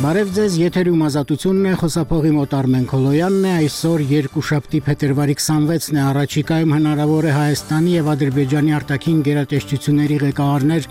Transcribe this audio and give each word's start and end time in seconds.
Բարև 0.00 0.30
ձեզ, 0.32 0.54
եթերում 0.56 1.02
ազատությունն 1.04 1.66
է, 1.68 1.72
խոսափողի 1.76 2.30
մոտ 2.32 2.54
Արմեն 2.56 2.84
Քոլոյանն 2.88 3.42
է, 3.44 3.50
այսօր 3.66 4.04
երկուշաբթի 4.08 4.78
փետրվարի 4.86 5.34
26-ն 5.36 5.98
է, 5.98 6.04
առաջիկայում 6.08 6.72
հնարավոր 6.72 7.28
է 7.28 7.34
Հայաստանի 7.36 7.92
եւ 7.98 8.08
Ադրբեջանի 8.14 8.74
արտաքին 8.78 9.18
գերատեսչությունների 9.28 10.16
ղեկավարներ 10.24 10.88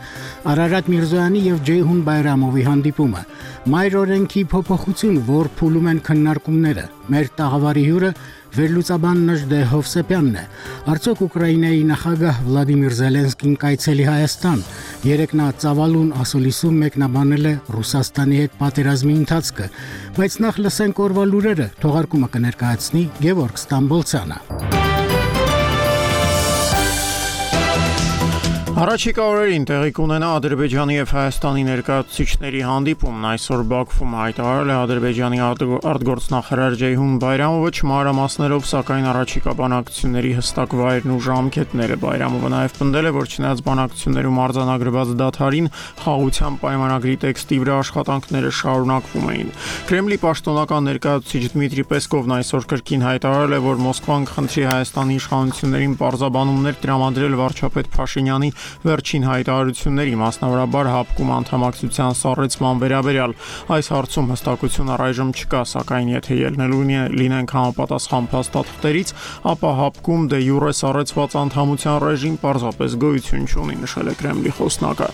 Արարատ 0.54 0.92
Միրզոյանի 0.94 1.42
եւ 1.50 1.64
Ջեյհուն 1.70 2.04
Բայրամովի 2.06 2.68
հանդիպումը։ 2.70 3.24
Մայր 3.74 3.98
օրենքի 4.06 4.44
փոփոխություն, 4.54 5.18
որ 5.34 5.50
փուլում 5.58 5.90
են 5.90 6.04
քննարկումները։ 6.06 6.86
Մեր 7.10 7.34
տաղավարի 7.40 7.90
հյուրը 7.90 8.14
Վերլուծաբան 8.56 9.20
Նժդե 9.30 9.60
Հովսեփյանն 9.70 10.38
է։ 10.40 10.44
Արցախ 10.90 11.22
Ուկրաինայի 11.28 11.84
նախագահ 11.90 12.40
Վլադիմիր 12.48 12.96
Զելենսկին 13.00 13.56
կայցելի 13.62 14.08
Հայաստան։ 14.10 14.64
Երեք 15.10 15.36
նա 15.40 15.48
Ծավալուն 15.64 16.12
ասոլիսում 16.26 16.82
մեկնաբանել 16.84 17.50
է 17.50 17.56
Ռուսաստանի 17.78 18.44
հետ 18.44 18.60
պատերազմի 18.66 19.18
ընթացքը, 19.22 19.72
բայց 20.20 20.40
նախ 20.50 20.62
լսենք 20.66 21.04
օրվա 21.06 21.26
լուրերը։ 21.34 21.72
Թողարկումը 21.86 22.32
կներկայացնի 22.36 23.10
Գևորգ 23.22 23.64
Ստամբոլցյանը։ 23.64 24.89
Առաջիկա 28.80 29.24
օրերին 29.28 29.66
տեղի 29.68 29.92
կունենա 29.98 30.28
Ադրբեջանի 30.38 30.94
եւ 30.96 31.10
Հայաստանի 31.12 31.64
ներկայացուցիչների 31.68 32.60
հանդիպումն 32.64 33.26
այսօր 33.28 33.64
Բաքվում 33.72 34.14
հայտարարել 34.16 34.70
է 34.72 34.76
Ադրբեջանի 34.80 35.42
արտգործնախարար 35.90 36.78
Ջեյհուն 36.80 37.18
Բայրամովը 37.20 37.72
չմարամասներով, 37.76 38.64
սակայն 38.70 39.10
առաջիկա 39.12 39.56
բանակցությունների 39.60 40.32
հստակ 40.40 40.76
վայրն 40.80 41.12
ու 41.12 41.20
ժամկետները 41.28 41.98
Բայրամովը 42.00 42.52
նաեւ 42.56 42.78
պնդել 42.80 43.10
է, 43.10 43.14
որ 43.20 43.28
չնայած 43.36 43.64
բանակցություններում 43.68 44.40
արձանագրված 44.48 45.12
դաթարին 45.20 45.68
խաղաղության 46.00 46.60
պայմանագրի 46.64 47.18
տեքստի 47.20 47.60
վրա 47.60 47.76
աշխատանքները 47.84 48.54
շարունակվում 48.64 49.28
էին։ 49.36 49.52
Կրեմլի 49.92 50.20
պաշտոնական 50.24 50.90
ներկայացուցիչ 50.94 51.44
Դմիտրի 51.50 51.88
Պեսկովն 51.90 52.36
այսօր 52.40 52.70
կրկին 52.70 53.06
հայտարարել 53.10 53.60
է, 53.60 53.62
որ 53.66 53.84
Մոսկվան 53.90 54.28
կխնդրի 54.30 54.66
Հայաստանի 54.70 55.20
իշխանություններին 55.20 55.96
պարզաբանումներ 56.00 56.80
տրամադրել 56.80 57.40
վարչապետ 57.40 57.92
Փաշինյանի 58.00 58.52
վերջին 58.90 59.28
հայտարարությունների, 59.30 60.14
մասնավորաբար 60.20 60.92
հապկում 60.94 61.34
անդամակցության 61.40 62.18
սառեցման 62.20 62.84
վերաբերյալ։ 62.84 63.36
Այս 63.80 63.92
հարցում 63.94 64.30
հստակություն 64.34 64.94
առայժմ 64.96 65.34
չկա, 65.40 65.62
սակայն 65.70 66.12
եթե 66.16 66.40
ելնելու 66.40 66.80
լինենք 67.20 67.54
համապատասխան 67.56 68.28
փաստաթղթերից, 68.34 69.14
ապա 69.50 69.72
հապկում 69.80 70.24
դե 70.32 70.40
յուրե 70.40 70.72
սառեցված 70.80 71.36
անդամության 71.40 71.98
ռեժիմ 72.04 72.36
պարզապես 72.44 72.96
գոյություն 73.04 73.48
չունի, 73.50 73.76
նշել 73.84 74.10
է 74.10 74.14
Կրեմլի 74.20 74.54
խոսնակը։ 74.60 75.10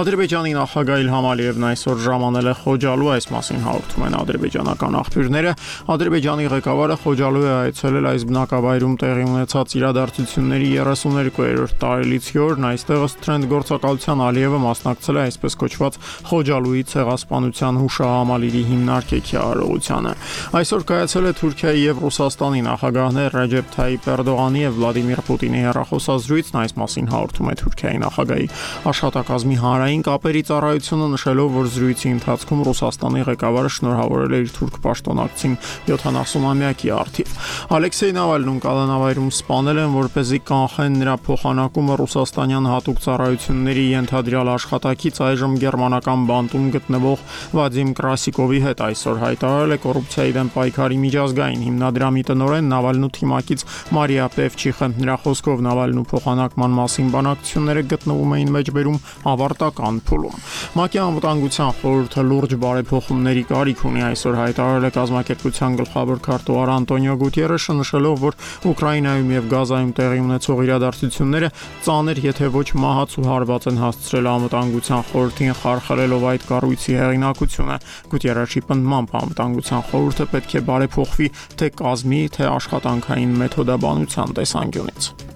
Ադրբեջանի 0.00 0.52
նախագահ 0.56 1.02
Իլհամ 1.06 1.26
Ալիևն 1.30 1.66
այսօր 1.70 2.00
ժամանել 2.06 2.46
է 2.46 2.54
Խոջալու 2.62 3.10
այս 3.16 3.26
մասին 3.36 3.64
հաղորդում 3.66 4.06
են 4.06 4.16
ադրբեջանական 4.20 4.96
աղբյուրները։ 5.00 5.52
Ադրբեջանի 5.96 6.46
ղեկավարը 6.56 6.96
Խոջալու 7.06 7.44
է 7.46 7.52
այցելել 7.56 8.08
այս 8.12 8.26
բնակավայրում 8.30 8.96
տեղի 9.02 9.24
ունեցած 9.26 9.76
իրադարձությունների 9.76 10.70
32-րդ 10.76 11.76
տարելիցի 11.82 12.40
օրն 12.46 12.66
այստեղ 12.70 12.95
ըստ 13.06 13.20
տրենդ 13.26 13.48
գործակալության 13.52 14.22
Ալիևը 14.26 14.60
մասնակցել 14.66 15.16
է 15.16 15.22
այսպես 15.26 15.56
կոչված 15.62 15.98
Խոջալուի 16.30 16.82
ցեղասպանության 16.92 17.80
հուշահամալիրի 17.82 18.62
հիմնարկեքի 18.70 19.36
արարողությանը։ 19.42 20.12
Այսօր 20.56 20.86
կայացել 20.90 21.26
է 21.26 21.32
Թուրքիայի 21.36 21.82
եւ 21.86 22.00
Ռուսաստանի 22.06 22.60
նախագահներ 22.66 23.36
Ռեջեփ 23.36 23.70
Թայիպ 23.76 24.08
Էրդողանի 24.16 24.60
եւ 24.66 24.76
Վլադիմիր 24.76 25.22
Պուտինի 25.26 25.60
հեռախոսազրույցն 25.66 26.60
այս 26.62 26.76
մասին 26.76 27.10
հաղորդում 27.12 27.50
է 27.50 27.56
Թուրքիայի 27.60 28.00
նախագահի 28.06 28.48
աշխատակազմի 28.86 29.56
հանրային 29.66 30.04
կապերի 30.06 30.42
ծառայությունը 30.46 31.06
նշելով, 31.16 31.48
որ 31.56 31.70
զրույցի 31.76 32.08
ընթացքում 32.16 32.62
Ռուսաստանի 32.66 33.22
ղեկավարը 33.26 33.70
շնորհավորել 33.76 34.36
է 34.36 34.40
իր 34.46 34.50
թուրք 34.56 34.76
պաշտոնակցին 34.86 35.54
70-ամյակի 35.86 36.92
արդիվ։ 36.96 37.34
Ալեքսեյ 37.76 38.12
Նավալնուն 38.16 38.60
կալանավայրում 38.66 39.30
սպանել 39.36 39.80
են, 39.82 39.96
որպեսզի 39.96 40.40
կանխեն 40.50 40.98
նրա 41.02 41.16
փոխանակումը 41.26 41.96
ռուսաստանյան 42.00 42.68
հատ 42.72 42.85
հատուկ 42.86 43.00
ծառայությունների 43.02 43.84
ենթադրյալ 43.90 44.48
աշխատակից 44.52 45.16
այժմ 45.26 45.54
գերմանական 45.58 46.20
բանտում 46.28 46.66
գտնվող 46.76 47.22
Վադիմ 47.58 47.88
Կրասիկովի 47.98 48.60
հետ 48.62 48.82
այսօր 48.86 49.16
հայտարարել 49.22 49.74
է 49.74 49.78
կոռուպցիայի 49.82 50.34
դեմ 50.36 50.50
պայքարի 50.54 50.98
միջազգային 51.02 51.64
հիմնադրամի 51.66 52.22
տնօրեն 52.30 52.70
Նավալնու 52.70 53.10
թիմակից 53.16 53.64
Մարիա 53.96 54.28
Պևչիխը։ 54.36 54.88
Նրա 55.02 55.16
խոսքով 55.26 55.64
Նավալնու 55.66 56.06
փոխանակման 56.14 56.76
մասին 56.76 57.10
բանակցությունները 57.16 57.82
գտնվում 57.90 58.36
էին 58.36 58.54
մեջբերում 58.54 59.02
ավարտական 59.34 60.00
փուլում։ 60.06 60.38
ՄԱԿ-ի 60.76 61.02
անվտանգության 61.06 61.74
խորհուրդը 61.82 62.22
լուրջ 62.30 62.50
բարեփոխումների 62.62 63.44
կարիք 63.50 63.80
ունի 63.90 64.02
այսօր 64.06 64.38
հայտարարել 64.46 64.86
է 64.86 64.92
կազմակերպության 64.96 65.78
գլխավոր 65.80 66.18
քարտուղար 66.26 66.74
Անտոնիո 66.76 67.14
Գուտիերեշը 67.26 67.76
նշելով, 67.80 68.16
որ 68.26 68.38
Ուկրաինայում 68.70 69.30
եւ 69.36 69.50
Գազայում 69.56 69.92
տեղի 69.96 70.20
ունեցող 70.26 70.64
իրադարձությունները 70.66 71.48
ծանր, 71.86 72.20
եթե 72.26 72.50
ոչ 72.56 72.65
մահացու 72.82 73.26
հարված 73.26 73.68
են 73.70 73.78
հասցրել 73.82 74.28
անվտանգության 74.32 75.04
խորհրդին 75.10 75.54
խարխլելով 75.60 76.26
այդ 76.32 76.48
կառույցի 76.50 76.96
հեղինակությունը։ 77.02 77.78
Գուտիերաշի 78.16 78.64
պնդմամբ 78.72 79.14
անվտանգության 79.20 79.86
խորհուրդը 79.92 80.28
պետք 80.34 80.56
է 80.56 80.64
բարեփոխվի 80.72 81.30
թե 81.62 81.70
կազմի, 81.84 82.20
թե 82.36 82.50
աշխատանքային 82.56 83.40
մեթոդաբանության 83.44 84.36
տեսանկյունից։ 84.40 85.35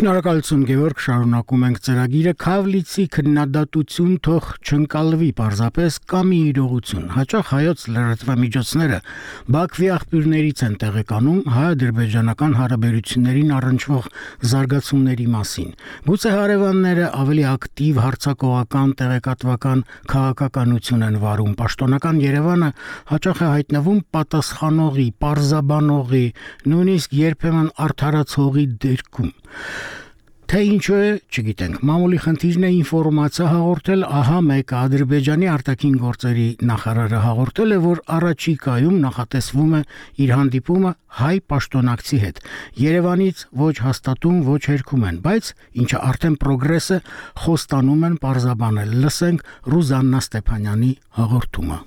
Շնորհակալություն 0.00 0.60
Գևորգ, 0.64 1.00
շարունակում 1.04 1.64
ենք 1.66 1.78
ծրագիրը 1.84 2.32
Քավլիցի 2.40 3.02
քննադատություն 3.12 4.12
թող 4.24 4.46
չընկալվի 4.64 5.26
պարզապես 5.40 5.98
կամ 6.12 6.30
իրողություն։ 6.36 7.10
Հաճախ 7.16 7.50
հայոց 7.50 7.84
լրատվամիջոցները 7.96 9.00
Բաքվի 9.56 9.90
աղբյուրներից 9.96 10.62
են 10.64 10.78
տեղեկանում 10.80 11.42
հայ-ադրբեջանական 11.56 12.56
հարաբերություններին 12.60 13.52
առնչվող 13.60 14.08
զարգացումների 14.54 15.28
մասին։ 15.36 15.76
Գուցե 16.08 16.32
հարևանները 16.40 17.12
ավելի 17.20 17.44
ակտիվ 17.52 18.00
հարցակողական 18.08 18.96
տեղեկատվական 19.04 19.84
քաղաքականություն 20.16 21.06
են 21.10 21.20
վարում։ 21.28 21.52
Պաշտոնական 21.60 22.24
Երևանը 22.24 22.72
հաճախ 23.12 23.44
է 23.44 23.52
հայտնվում 23.52 24.00
պատասխանողի, 24.16 25.08
պարզաբանողի, 25.28 26.26
նույնիսկ 26.72 27.20
երբեմն 27.20 27.72
արդարացողի 27.90 28.68
դերքում։ 28.80 29.32
Թե 30.50 30.60
ինչու 30.66 30.94
է, 30.98 31.10
չգիտենք։ 31.30 31.82
Մամուլի 31.86 32.16
խնդիրն 32.24 32.64
է 32.66 32.68
ինֆորմացիա 32.74 33.44
հաղորդել, 33.52 34.00
ահա 34.20 34.38
մեկ 34.46 34.72
Ադրբեջանի 34.80 35.48
արտաքին 35.50 35.92
գործերի 36.00 36.46
նախարարը 36.70 37.20
հաղորդել 37.26 37.74
է, 37.76 37.78
որ 37.84 38.00
առաջիկայում 38.16 38.96
նախատեսվում 39.04 39.76
է 39.78 39.82
իր 40.26 40.32
հանդիպումը 40.34 40.92
հայ 41.20 41.36
պաշտոնակցի 41.54 42.20
հետ։ 42.24 42.42
Երևանից 42.82 43.44
ոչ 43.62 43.76
հաստատում, 43.86 44.42
ոչ 44.50 44.60
հերքում 44.74 45.06
են, 45.12 45.22
բայց 45.30 45.52
ինչը 45.86 46.02
արդեն 46.10 46.36
պրոգրեսը 46.42 47.00
խոստանում 47.46 48.04
են 48.10 48.20
parzabanել։ 48.26 48.98
Լսենք 49.06 49.48
Ռուզաննա 49.70 50.26
Ստեփանյանի 50.26 50.92
հաղորդումը։ 51.22 51.80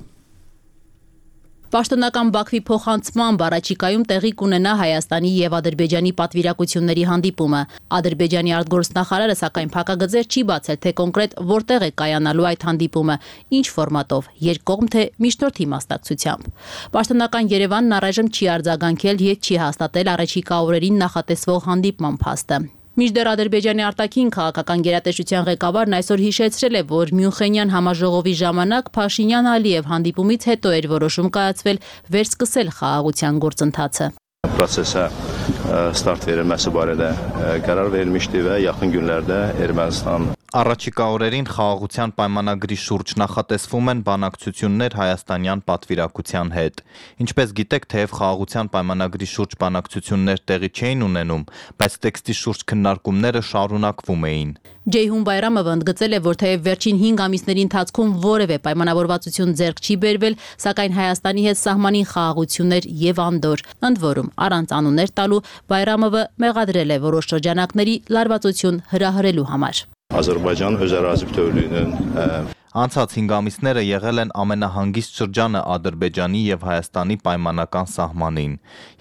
Պաշտոնական 1.74 2.28
Բաքվի 2.30 2.60
փոխանցման 2.68 3.38
բառաչիկայում 3.42 4.02
տեղի 4.10 4.30
կունենա 4.38 4.74
Հայաստանի 4.78 5.30
եւ 5.34 5.54
Ադրբեջանի 5.58 6.12
պատվիրակությունների 6.20 7.06
հանդիպումը։ 7.10 7.62
Ադրբեջանի 7.98 8.54
արտգործնախարարը 8.58 9.38
սակայն 9.40 9.72
փակագծեր 9.74 10.30
չի 10.30 10.44
բացել, 10.52 10.78
թե 10.84 10.94
կոնկրետ 11.00 11.34
որտեղ 11.54 11.88
է 11.88 11.90
կայանալու 12.04 12.48
այդ 12.52 12.68
հանդիպումը, 12.70 13.18
ինչ 13.58 13.66
ֆորմատով՝ 13.74 14.30
երկկողմ 14.54 14.94
թե 14.94 15.08
միջնորդի 15.26 15.68
մասնակցությամբ։ 15.74 16.54
Պաշտոնական 16.94 17.52
Երևանն 17.58 17.98
առայժմ 17.98 18.32
չի 18.38 18.54
արձագանքել 18.54 19.28
եւ 19.34 19.50
չի 19.50 19.60
հաստատել 19.66 20.14
առաջիկա 20.14 20.64
օրերին 20.70 21.04
նախատեսվող 21.08 21.70
հանդիպման 21.74 22.22
փաստը։ 22.22 22.64
Միջդեռ 22.94 23.28
Ադրբեջանի 23.32 23.84
արտաքին 23.88 24.28
քաղաքական 24.36 24.84
գերատեսչության 24.86 25.48
ղեկավարն 25.48 25.96
այսօր 25.98 26.22
հիշեցրել 26.28 26.78
է, 26.78 26.84
որ 26.94 27.14
Մյունխենյան 27.18 27.74
համաժողովի 27.74 28.36
ժամանակ 28.44 28.94
Փաշինյան-Ալիև 29.00 29.90
հանդիպումից 29.94 30.48
հետո 30.54 30.78
էր 30.78 30.90
որոշում 30.94 31.34
կայացվել 31.34 31.84
վերսկսել 32.14 32.74
խաղաղության 32.78 33.46
գործընթացը։ 33.50 34.12
Prosese 34.54 35.10
start 35.98 36.30
verilməsi 36.30 36.74
barədə 36.76 37.12
qərar 37.66 37.92
verilmişdi 37.94 38.46
və 38.48 38.62
yaxın 38.68 38.96
günlərdə 38.96 39.44
Ermənistan 39.64 40.32
Առաջիկա 40.54 41.06
օրերին 41.16 41.48
խաղաղության 41.50 42.12
պայմանագրի 42.14 42.76
շուրջ 42.78 43.14
նախատեսվում 43.18 43.88
են 43.94 44.02
բանակցություններ 44.06 44.96
հայաստանյան 45.00 45.64
պատվիրակության 45.70 46.52
հետ։ 46.54 46.84
Ինչպես 47.26 47.54
գիտեք, 47.60 47.88
թեև 47.94 48.14
խաղաղության 48.20 48.70
պայմանագրի 48.76 49.30
շուրջ 49.32 49.56
բանակցություններ 49.64 50.44
տեղի 50.52 50.70
չէին 50.78 51.02
ունենում, 51.10 51.48
բայց 51.82 51.98
տեքստի 52.06 52.38
շուրջ 52.44 52.68
քննարկումները 52.70 53.44
շարունակվում 53.50 54.30
էին։ 54.30 54.54
Ջեյհուն 54.84 55.22
Բայրամովը 55.24 55.74
ընդգծել 55.78 56.14
է, 56.14 56.18
որ 56.26 56.38
թեև 56.42 56.64
վերջին 56.68 56.98
5 57.02 57.22
ամիսների 57.24 57.62
ընթացքում 57.64 58.10
որևէ 58.24 58.58
պայմանավորվածություն 58.66 59.54
ձեռք 59.60 59.78
չի 59.80 59.96
բերվել, 60.04 60.36
սակայն 60.60 60.98
Հայաստանի 60.98 61.46
հետ 61.48 61.60
սահմանին 61.62 62.10
խաղաղություններ 62.12 62.88
եւ 63.04 63.22
անդոր։ 63.24 63.64
Ընդ 63.88 64.02
որում, 64.04 64.32
առանց 64.44 64.74
անուններ 64.76 65.14
տալու 65.24 65.33
Բայրամովը 65.74 66.24
մեղադրել 66.46 66.96
է 66.96 66.98
որոշ 67.10 67.30
շրջանակների 67.36 67.96
լարվածություն 68.18 68.82
հրահրելու 68.96 69.48
համար։ 69.54 69.86
Azərbaycan 70.24 70.82
öz 70.86 71.00
ərazi 71.00 71.30
bütövlüyünün 71.30 72.52
Անցած 72.74 73.12
5 73.16 73.32
ամիսները 73.38 73.82
եղել 73.86 74.20
են 74.22 74.32
ամենահանգիստ 74.42 75.20
շրջանը 75.20 75.60
Ադրբեջանի 75.76 76.40
եւ 76.42 76.64
Հայաստանի 76.66 77.18
պայմանական 77.28 77.90
սահմանին։ 77.92 78.56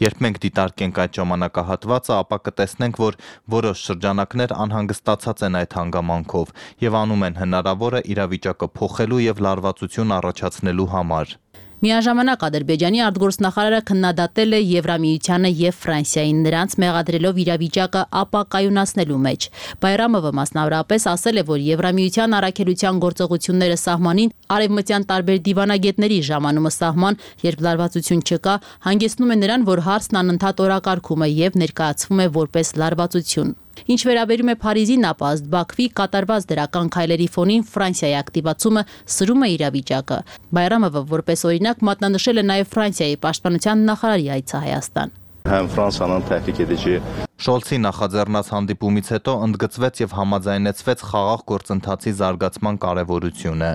Երբ 0.05 0.21
մենք 0.27 0.41
դիտարկենք 0.43 1.01
այդ 1.05 1.15
ժամանակահատվածը, 1.19 2.13
ապա 2.19 2.39
կտեսնենք, 2.49 3.01
որ 3.01 3.17
որոշ 3.57 3.85
շրջանակներ 3.89 4.53
անհանգստացած 4.67 5.47
են 5.49 5.57
այդ 5.63 5.77
հանգամանքով 5.81 6.53
եւ 6.85 6.99
անում 7.01 7.25
են 7.33 7.41
հնարավորը 7.41 8.05
իրավիճակը 8.13 8.69
փոխելու 8.77 9.25
եւ 9.33 9.43
լարվածություն 9.49 10.17
առաջացնելու 10.21 10.91
համար։ 10.93 11.37
Միաժամանակ 11.83 12.43
Ադրբեջանի 12.47 13.01
արտգործնախարարը 13.03 13.79
քննադատել 13.89 14.55
է 14.55 14.59
Եվրամիությանը 14.63 15.51
եւ 15.61 15.79
Ֆրանսիային 15.83 16.43
նրանց 16.47 16.77
մեղադրելով 16.79 17.41
իրավիճակը 17.43 18.03
ապակայունացնելու 18.21 19.19
մեջ։ 19.25 19.47
Բայրամովը 19.83 20.31
մասնավորապես 20.39 21.07
ասել 21.13 21.43
է, 21.43 21.45
որ 21.49 21.65
Եվրամիության 21.67 22.37
առաքելության 22.39 23.01
գործողությունները 23.03 23.81
սահմանին 23.83 24.33
արևմտյան 24.59 25.09
տարբեր 25.11 25.43
դիվանագետների 25.51 26.21
ժամանումը 26.31 26.73
սահման, 26.79 27.19
երբ 27.51 27.67
լարվածություն 27.67 28.23
չկա, 28.31 28.55
հանգեցնում 28.87 29.35
է 29.35 29.41
նրան, 29.43 29.67
որ 29.73 29.85
հարցն 29.91 30.23
անընդհատ 30.23 30.65
օրակարգում 30.71 31.27
է 31.27 31.31
եւ 31.43 31.61
ներկայացվում 31.67 32.23
է 32.23 32.31
որպես 32.39 32.75
լարվածություն։ 32.79 33.53
Ինչ 33.93 34.01
վերաբերում 34.09 34.53
է 34.53 34.57
Փարիզին, 34.63 35.07
ապա 35.13 35.31
ըստ 35.37 35.49
Բաքվի 35.53 35.87
կատարված 36.03 36.47
դրական 36.53 36.93
քայլերի 36.97 37.29
ֆոնին 37.37 37.65
Ֆրանսիայի 37.73 38.17
ակտիվացումը 38.21 38.85
սրում 39.17 39.47
է 39.47 39.51
իրավիճակը։ 39.57 40.21
Բայրամովը 40.59 41.05
որպես 41.17 41.47
օրինակ 41.53 41.83
մատնանշել 41.89 42.43
է 42.45 42.47
նաև 42.53 42.71
Ֆրանսիայի 42.77 43.19
պաշտպանության 43.27 43.85
նախարարի 43.93 44.33
այցը 44.37 44.63
Հայաստան 44.69 45.19
həm 45.49 45.69
Fransanın 45.69 46.23
təhrik 46.29 46.61
edici. 46.65 47.01
Շոլցի 47.43 47.77
նախաձեռնած 47.83 48.49
հանդիպումից 48.55 49.09
հետո 49.13 49.33
ընդգծվեց 49.47 50.01
եւ 50.03 50.13
համաձայնեցվեց 50.15 51.01
խաղաղ 51.09 51.41
գործընթացի 51.51 52.13
զարգացման 52.21 52.79
կարեւորությունը, 52.85 53.71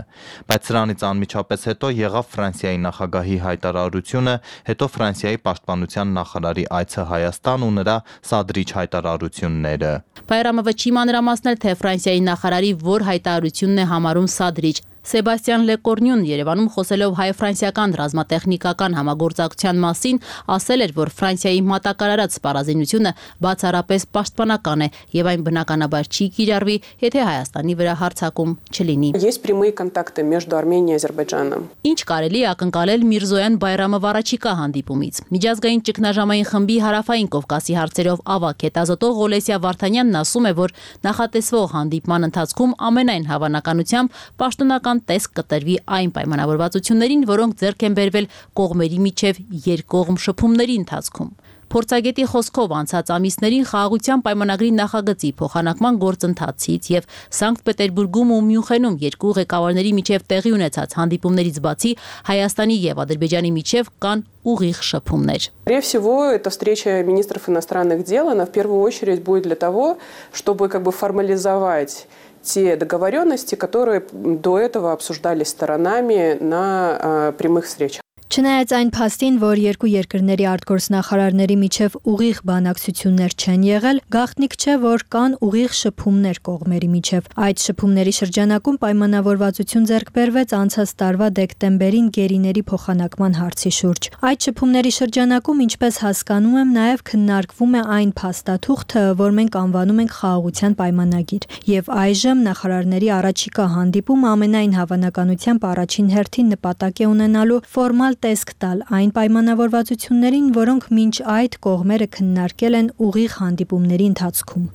բայց 0.48 0.70
սրանից 0.72 1.04
անմիջապես 1.10 1.68
հետո 1.72 1.92
եղավ 1.98 2.30
Ֆրանսիայի 2.38 2.80
նախագահի 2.88 3.38
հայտարարությունը, 3.44 4.36
հետո 4.72 4.90
Ֆրանսիայի 4.96 5.42
պաշտպանության 5.48 6.14
նախարարի 6.18 6.66
այցը 6.80 7.08
Հայաստան 7.12 7.68
ու 7.68 7.74
նրա 7.78 7.98
սադրիչ 8.32 8.70
հայտարարությունները։ 8.78 9.92
Բայրամովը 10.32 10.74
չի 10.78 10.90
մանրամասնել, 10.98 11.60
թե 11.68 11.76
Ֆրանսիայի 11.84 12.22
նախարարի 12.32 12.72
որ 12.88 13.08
հայտարարությունն 13.12 13.84
է 13.84 13.86
համարում 13.92 14.32
սադրիչ, 14.38 14.78
Սեբաստիան 15.07 15.65
Լեկորնյուն 15.67 16.21
Երևանում 16.29 16.67
խոսելով 16.73 17.15
հայ-ֆրանսիական 17.19 17.95
ռազմատեխնիկական 17.99 18.95
համագործակցության 18.95 19.81
մասին 19.83 20.21
ասել 20.55 20.85
էր, 20.87 20.93
որ 20.95 21.11
Ֆրանսիայի 21.19 21.63
մատակարարած 21.67 22.37
սպառազինությունը 22.39 23.13
բացառապես 23.43 24.07
պաշտպանական 24.15 24.85
է 24.87 24.89
եւ 25.19 25.31
այն 25.33 25.43
բնականաբար 25.49 26.07
չի 26.07 26.27
կիրառվի, 26.39 26.77
եթե 27.03 27.25
Հայաստանի 27.27 27.75
վրա 27.83 27.95
հարձակում 28.03 28.53
չլինի։ 28.71 29.11
Есть 29.19 29.43
прямые 29.43 29.73
контакты 29.75 30.23
между 30.23 30.57
Арменией 30.57 30.95
и 30.95 31.01
Азербайджаном։ 31.03 31.67
Ինչ 31.83 31.99
կարելի 32.07 32.41
է 32.43 32.49
ակնկալել 32.55 33.03
Միրզոյան 33.11 33.59
Բայրամով 33.59 34.07
առաջիկա 34.13 34.55
հանդիպումից։ 34.63 35.21
Միջազգային 35.35 35.83
ճգնաժամային 35.83 36.49
խմբի 36.53 36.79
հարավային 36.87 37.31
Կովկասի 37.35 37.75
հարցերով 37.83 38.25
ավակ 38.39 38.67
հետազոտող 38.71 39.13
Ղոլեսիա 39.19 39.61
Վարդանյանն 39.67 40.19
ասում 40.23 40.47
է, 40.47 40.55
որ 40.63 40.77
նախատեսվող 41.11 41.69
հանդիպման 41.75 42.27
ընթացքում 42.31 42.75
ամենայն 42.93 43.29
հավանականությամբ 43.33 44.23
պաշտոնական 44.43 44.93
նման 44.97 45.05
տեսք 45.13 45.37
կտրվի 45.39 45.77
այն 45.99 46.13
պայմանավորվածություններին, 46.17 47.25
որոնք 47.33 47.61
ձեռք 47.63 47.87
են 47.89 47.97
բերվել 48.01 48.29
կողմերի 48.63 49.01
միջև 49.07 49.41
երկկողմ 49.69 50.21
շփումների 50.27 50.77
ընթացքում։ 50.83 51.33
Փորձագետի 51.73 52.25
խոսքով 52.29 52.73
անցած 52.77 53.11
ամիսներին 53.15 53.63
խաղաղության 53.71 54.23
պայմանագրի 54.27 54.67
նախագծի 54.77 55.29
փոխանակման 55.39 55.99
գործընթացից 56.03 56.89
եւ 56.93 57.07
Սանկտ 57.39 57.63
Պետերբուրգում 57.69 58.35
ու 58.37 58.41
Մյունխենում 58.49 58.99
երկու 59.01 59.31
ղեկավարների 59.39 59.93
միջև 59.99 60.27
տեղի 60.33 60.53
ունեցած 60.59 60.97
հանդիպումներից 61.01 61.61
բացի 61.65 61.93
Հայաստանի 62.29 62.77
եւ 62.83 63.01
Ադրբեջանի 63.07 63.53
միջև 63.57 63.91
կան 64.05 64.25
ուղիղ 64.53 64.83
շփումներ։ 64.91 65.43
Скорее 65.65 65.81
всего, 65.81 66.15
эта 66.29 66.51
встреча 66.51 67.03
министров 67.03 67.49
иностранных 67.49 68.05
дел, 68.05 68.29
она 68.29 68.45
в 68.45 68.53
первую 68.53 68.83
очередь 68.83 69.23
будет 69.23 69.45
для 69.45 69.57
того, 69.57 69.97
чтобы 70.35 70.69
как 70.69 70.83
бы 70.83 70.93
формализовать 70.93 72.07
те 72.42 72.76
договоренности, 72.76 73.56
которые 73.56 74.04
до 74.12 74.60
этого 74.60 74.94
обсуждались 74.94 75.50
сторонами 75.50 76.38
на 76.40 77.34
прямых 77.38 77.66
встречах. 77.66 78.02
Չնայած 78.28 78.72
այն 78.76 78.90
փաստին, 78.92 79.36
որ 79.40 79.60
երկու 79.64 79.88
երկրների 79.88 80.46
արտգործնախարարների 80.52 81.56
միջև 81.62 81.94
ուղիղ 82.12 82.40
բանակցություններ 82.50 83.36
չեն 83.40 83.62
եղել, 83.64 84.02
գաղտնիք 84.12 84.56
չէ, 84.60 84.74
որ 84.84 85.06
կան 85.16 85.38
ուղիղ 85.48 85.72
շփումներ 85.80 86.42
կողմերի 86.48 86.90
միջև։ 86.92 87.30
Այդ 87.48 87.64
շփումների 87.64 88.14
շրջանակում 88.18 88.80
պայմանավորվածություն 88.84 89.88
ձեռք 89.88 90.12
բերվեց 90.18 90.56
անցած 90.60 90.92
տարվա 91.00 91.30
դեկտեմբերին 91.40 92.10
գերիների 92.18 92.64
փոխանակման 92.68 93.38
հարցի 93.40 93.72
շուրջ։ 93.80 94.10
Այդ 94.28 94.40
շփումների 94.48 94.92
շրջանակում, 94.98 95.64
ինչպես 95.68 96.02
հասկանում 96.04 96.60
եմ, 96.68 96.76
նաև 96.76 97.06
քննարկվում 97.08 97.80
է 97.80 97.82
այն 97.96 98.12
փաստաթուղթը, 98.20 99.06
որ 99.24 99.32
մենք 99.40 99.58
անվանում 99.64 100.04
ենք 100.04 100.12
խաղաղության 100.20 100.78
պայմանագիր։ 100.84 101.50
Եվ 101.72 101.92
այժմ 102.04 102.44
նախարարների 102.52 103.10
առաջիկա 103.18 103.66
հանդիպումը 103.78 104.28
ամենայն 104.36 104.78
հավանականությամբ 104.78 105.68
առաջին 105.72 106.14
հերթին 106.18 106.54
նպատակ 106.58 107.02
է 107.08 107.10
ունենալու 107.14 107.64
ֆորմալ 107.78 108.17
տեսք 108.26 108.54
տալ 108.64 108.84
այն 108.98 109.12
պայմանավորվածություններին, 109.18 110.48
որոնք 110.58 110.88
մինչ 110.98 111.16
այդ 111.38 111.58
կողմերը 111.68 112.08
քննարկել 112.18 112.78
են 112.82 112.90
ուղիղ 113.08 113.38
հանդիպումների 113.42 114.10
ընթացքում։ 114.14 114.66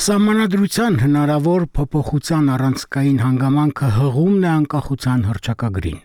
Սահմանադրության 0.00 0.94
հնարավոր 1.04 1.64
փոփոխության 1.76 2.46
առանցքային 2.54 3.18
հանգամանքը 3.20 3.88
հղումն 4.00 4.46
է 4.46 4.50
անկախության 4.60 5.26
հրճակագրին 5.30 6.00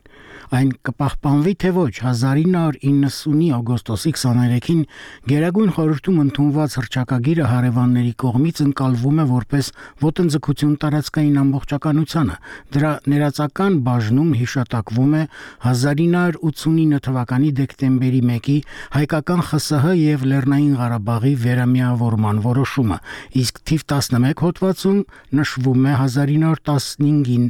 այն 0.54 0.70
կպահպանվի 0.86 1.54
թե 1.64 1.70
ոչ 1.76 1.94
1990-ի 2.06 3.48
օգոստոսի 3.56 4.12
23-ին 4.16 4.82
Գերագույն 5.30 5.72
խորհրդում 5.76 6.20
ընդունված 6.26 6.76
հրճակագիրը 6.80 7.46
հարևանների 7.50 8.14
կողմից 8.24 8.62
ընկալվում 8.66 9.22
է 9.24 9.26
որպես 9.32 9.70
ոտնձգություն 10.06 10.76
տարածքային 10.84 11.40
ամբողջականությանը 11.42 12.36
դրա 12.76 12.92
ներածական 13.16 13.80
բաժնում 13.88 14.32
հիշատակվում 14.42 15.16
է 15.16 15.24
1989 15.72 17.02
թվականի 17.10 17.52
դեկտեմբերի 17.62 18.22
1-ի 18.26 18.58
հայկական 18.96 19.42
ԽՍՀ 19.50 19.96
եւ 19.96 20.26
Լեռնային 20.30 20.76
Ղարաբաղի 20.80 21.34
վերամիավորման 21.46 22.44
որոշումը 22.46 23.00
իսկ 23.42 23.62
թիվ 23.70 23.86
11 23.96 24.46
հոդվածում 24.46 25.00
նշվում 25.40 25.86
է 25.86 25.94
1915-ին 26.06 27.46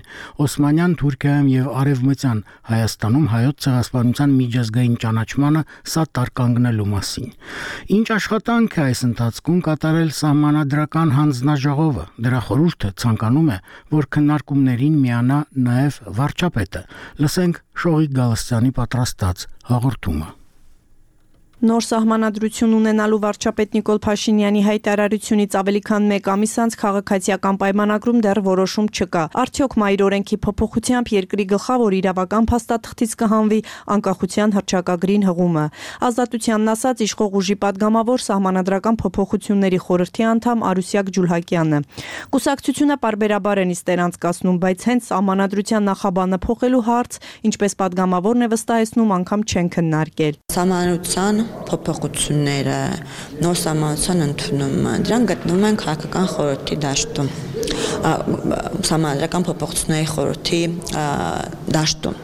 Օսմանյան 0.45 0.95
Թուրքիայում 1.01 1.49
եւ 1.55 1.69
Արևմտյան 1.81 2.39
Հայաստանում 2.71 2.84
Հայաստանում 2.85 3.29
հայոց 3.31 3.63
ցեղասպանության 3.65 4.33
միջազգային 4.39 4.97
ճանաչմանը 5.01 5.61
սա 5.89 6.03
տարկանգնելու 6.17 6.85
մասին։ 6.91 7.31
Ինչ 7.95 8.05
աշխատանք 8.15 8.77
է 8.77 8.83
այս 8.85 9.01
ընթացքում 9.09 9.63
կատարել 9.69 10.13
սահմանադրական 10.19 11.15
հանձնաժողովը։ 11.17 12.05
Դրա 12.29 12.43
խորհուրդը 12.45 12.93
ցանկանում 13.01 13.51
է, 13.57 13.59
որ 13.97 14.09
քննարկումներին 14.13 15.01
միանա 15.01 15.41
նաև 15.65 16.01
վարչապետը։ 16.21 16.87
Լսենք 17.25 17.61
Շողիկ 17.81 18.17
Գալստյանի 18.21 18.75
պատրաստած 18.85 19.47
հաղորդումը։ 19.73 20.33
Նոր 21.63 21.85
սահմանադրություն 21.87 22.73
ունենալու 22.75 23.17
վարչապետ 23.23 23.75
Նիկոլ 23.77 23.99
Փաշինյանի 24.03 24.61
հայտարարությունից 24.65 25.53
ավելի 25.55 25.81
քան 25.87 26.07
1 26.15 26.25
ամիս 26.33 26.55
անց 26.65 26.73
քաղաքացիական 26.81 27.59
պայմանագրում 27.61 28.17
դեռ 28.25 28.39
որոշում 28.47 28.89
չկա։ 28.91 29.21
Արդյոք 29.39 29.77
մայր 29.79 30.03
օրենքի 30.03 30.37
փոփոխությամբ 30.45 31.11
երկրի 31.15 31.45
գլխավոր 31.55 31.95
իրավական 31.95 32.49
փաստաթղթից 32.51 33.15
կհանվի 33.23 33.59
անկախության 33.95 34.55
հռչակագրին 34.59 35.23
հղումը։ 35.31 35.65
Ազատությանն 36.11 36.73
ասած 36.75 37.05
իշխող 37.07 37.39
ուժի 37.39 37.55
падգամավոր 37.63 38.19
սահմանադրական 38.27 38.99
փոփոխությունների 38.99 39.79
խորհրդի 39.87 40.27
անդամ 40.35 40.67
Արուսյակ 40.75 41.13
Ջուլհակյանը։ 41.15 41.79
Կուսակցությունը 42.35 42.99
parberabar 42.99 43.63
են 43.63 43.71
իստեր 43.79 44.03
անցկացնում, 44.09 44.59
բայց 44.65 44.87
հենց 44.91 45.09
սահմանադրության 45.15 45.89
նախաբանը 45.95 46.41
փոխելու 46.45 46.85
հարց, 46.91 47.19
ինչպես 47.47 47.79
падգամավորն 47.79 48.43
է 48.43 48.51
վստահեցնում, 48.55 49.15
անգամ 49.21 49.47
չեն 49.55 49.73
քննարկել։ 49.75 50.39
Սահմանության 50.55 51.44
փոփոխությունները, 51.69 52.79
նոր 53.41 53.59
սահմանության 53.63 54.25
ընդունումը, 54.29 54.95
դրան 55.09 55.27
գտնվում 55.33 55.67
են 55.71 55.81
քաղաքական 55.85 56.31
խորհրդի 56.35 56.79
դաշտում 56.85 57.33
համանդրական 58.85 59.45
փոփոխությունների 59.45 60.07
խորհրդի 60.11 60.59
դաշտում։ 61.75 62.17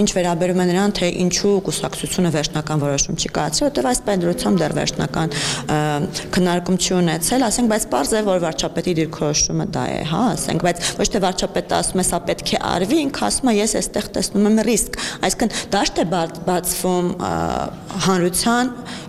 Ինչ 0.00 0.08
վերաբերում 0.14 0.60
է 0.62 0.66
նրան, 0.70 0.94
թե 0.98 1.08
ինչու 1.24 1.54
կուսակցությունը 1.66 2.30
վերջնական 2.34 2.82
որոշում 2.84 3.18
չի 3.18 3.30
կայացրել, 3.38 3.68
որտեղ 3.68 3.88
այս 3.90 4.00
պայմանությամբ 4.08 4.60
դեռ 4.62 4.74
վերջնական 4.78 5.34
քննարկում 6.34 6.78
չի 6.84 6.92
ունեցել, 6.98 7.46
ասենք, 7.48 7.70
բայց 7.74 7.86
པարզ 7.90 8.14
է, 8.14 8.22
որ 8.28 8.42
վարչապետի 8.44 8.94
դիրքորոշումը 9.00 9.66
դա 9.74 9.84
է, 9.94 9.98
հա, 10.10 10.22
ասենք, 10.34 10.64
բայց 10.68 10.76
ոչ 11.00 11.08
թե 11.14 11.22
վարչապետը 11.24 11.78
ասում 11.78 12.02
է, 12.02 12.06
սա 12.10 12.20
պետք 12.30 12.54
է 12.54 12.62
արվի, 12.74 12.98
ինքը 13.04 13.26
ասում 13.28 13.50
է, 13.50 13.56
ես 13.58 13.76
այստեղ 13.80 14.08
տեսնում 14.14 14.48
եմ 14.50 14.60
ռիսկ։ 14.68 14.98
Այսինքն 15.24 15.54
դաշտ 15.74 15.94
է 15.94 16.06
բացվում 16.14 17.08
հանրության 18.04 18.23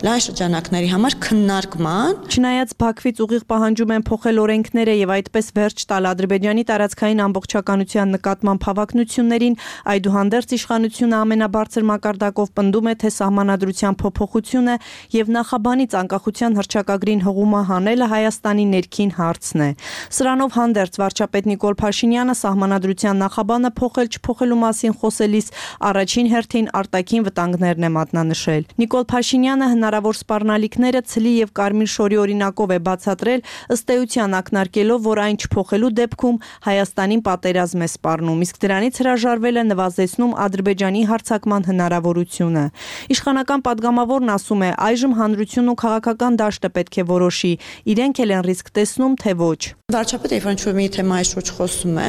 լայն 0.05 0.22
շրջանակների 0.25 0.88
համար 0.91 1.13
քննարկման։ 1.24 2.17
Չնայած 2.29 2.72
Բաքվից 2.81 3.19
ուղիղ 3.25 3.43
պահանջում 3.51 3.93
են 3.95 4.03
փոխել 4.10 4.41
օրենքները 4.43 4.95
եւ 5.00 5.13
այդպես 5.15 5.48
վերջ 5.55 5.84
տալ 5.89 6.07
Ադրբեջանի 6.12 6.63
տարածքային 6.69 7.22
ամբողջականության 7.25 8.12
նկատմամբ 8.15 8.65
հավակնություններին, 8.67 9.55
այդուհանդերձ 9.95 10.55
իշխանությունը 10.57 11.15
ամենաբարձր 11.15 11.86
մակարդակով 11.89 12.51
պնդում 12.60 12.89
է, 12.91 12.95
թե 13.05 13.10
սահմանադրության 13.15 13.98
փոփոխությունը 14.03 14.75
եւ 15.15 15.31
նախաբանից 15.36 15.95
անկախության 15.95 16.60
հրճակագրին 16.60 17.24
հղումը 17.25 17.62
հանելը 17.72 18.05
Հայաստանի 18.15 18.65
ներքին 18.75 19.12
հարցն 19.15 19.65
է։ 19.65 19.69
Սրանով 20.15 20.51
հանդերձ 20.60 21.00
վարչապետ 21.01 21.50
Նիկոլ 21.55 21.75
Փաշինյանը 21.81 22.36
սահմանադրության 22.41 23.22
նախաբանը 23.25 23.72
փոխել 23.79 24.12
չփոխելու 24.15 24.60
մասին 24.65 24.95
խոսելիս 25.01 25.48
առաջին 25.89 26.29
հերթին 26.36 26.69
արտաքին 26.81 27.25
վտանգներն 27.25 27.86
է 27.86 27.91
մատնանշել։ 27.95 28.63
Նիկոլ 28.81 29.04
Նիկոլ 29.05 29.21
Փաշինյանը 29.21 29.65
հնարավոր 29.69 30.15
սպառնալիքները 30.17 31.01
ցլի 31.05 31.31
եւ 31.38 31.50
Կարմիր 31.59 31.89
շորի 31.93 32.17
օրինակով 32.21 32.71
է 32.74 32.77
բացատրել, 32.88 33.43
ըստ 33.75 33.91
էության 33.95 34.33
ակնարկելով, 34.39 35.00
որ 35.05 35.21
այն 35.25 35.38
չփոխելու 35.45 35.91
դեպքում 36.00 36.39
Հայաստանին 36.65 37.21
պատերազմ 37.27 37.85
է 37.85 37.89
սպառնում, 37.93 38.41
իսկ 38.45 38.59
դրանից 38.65 39.00
հրաժարվել 39.05 39.55
է 39.62 39.63
նվազեցնում 39.69 40.35
Ադրբեջանի 40.45 41.01
հարցակման 41.05 41.69
հնարավորությունը։ 41.69 42.65
Իշխանական 43.13 43.65
падգամավորն 43.69 44.35
ասում 44.41 44.65
է, 44.65 44.71
այժմ 44.89 45.17
հանրությունն 45.21 45.69
ու 45.69 45.79
քաղաքական 45.85 46.41
դաշտը 46.41 46.69
պետք 46.81 46.97
է 46.97 47.09
որոշի, 47.13 47.53
իրենք 47.93 48.25
էլ 48.25 48.35
են 48.39 48.45
ռիսկ 48.50 48.74
տեսնում, 48.74 49.19
թե 49.21 49.38
ոչ։ 49.45 49.62
Վարչապետը 49.93 50.37
երբ 50.39 50.45
ինչ-որ 50.49 50.73
մի 50.75 50.85
թեմայի 50.95 51.25
շուրջ 51.29 51.49
խոսում 51.55 51.97
է, 52.01 52.05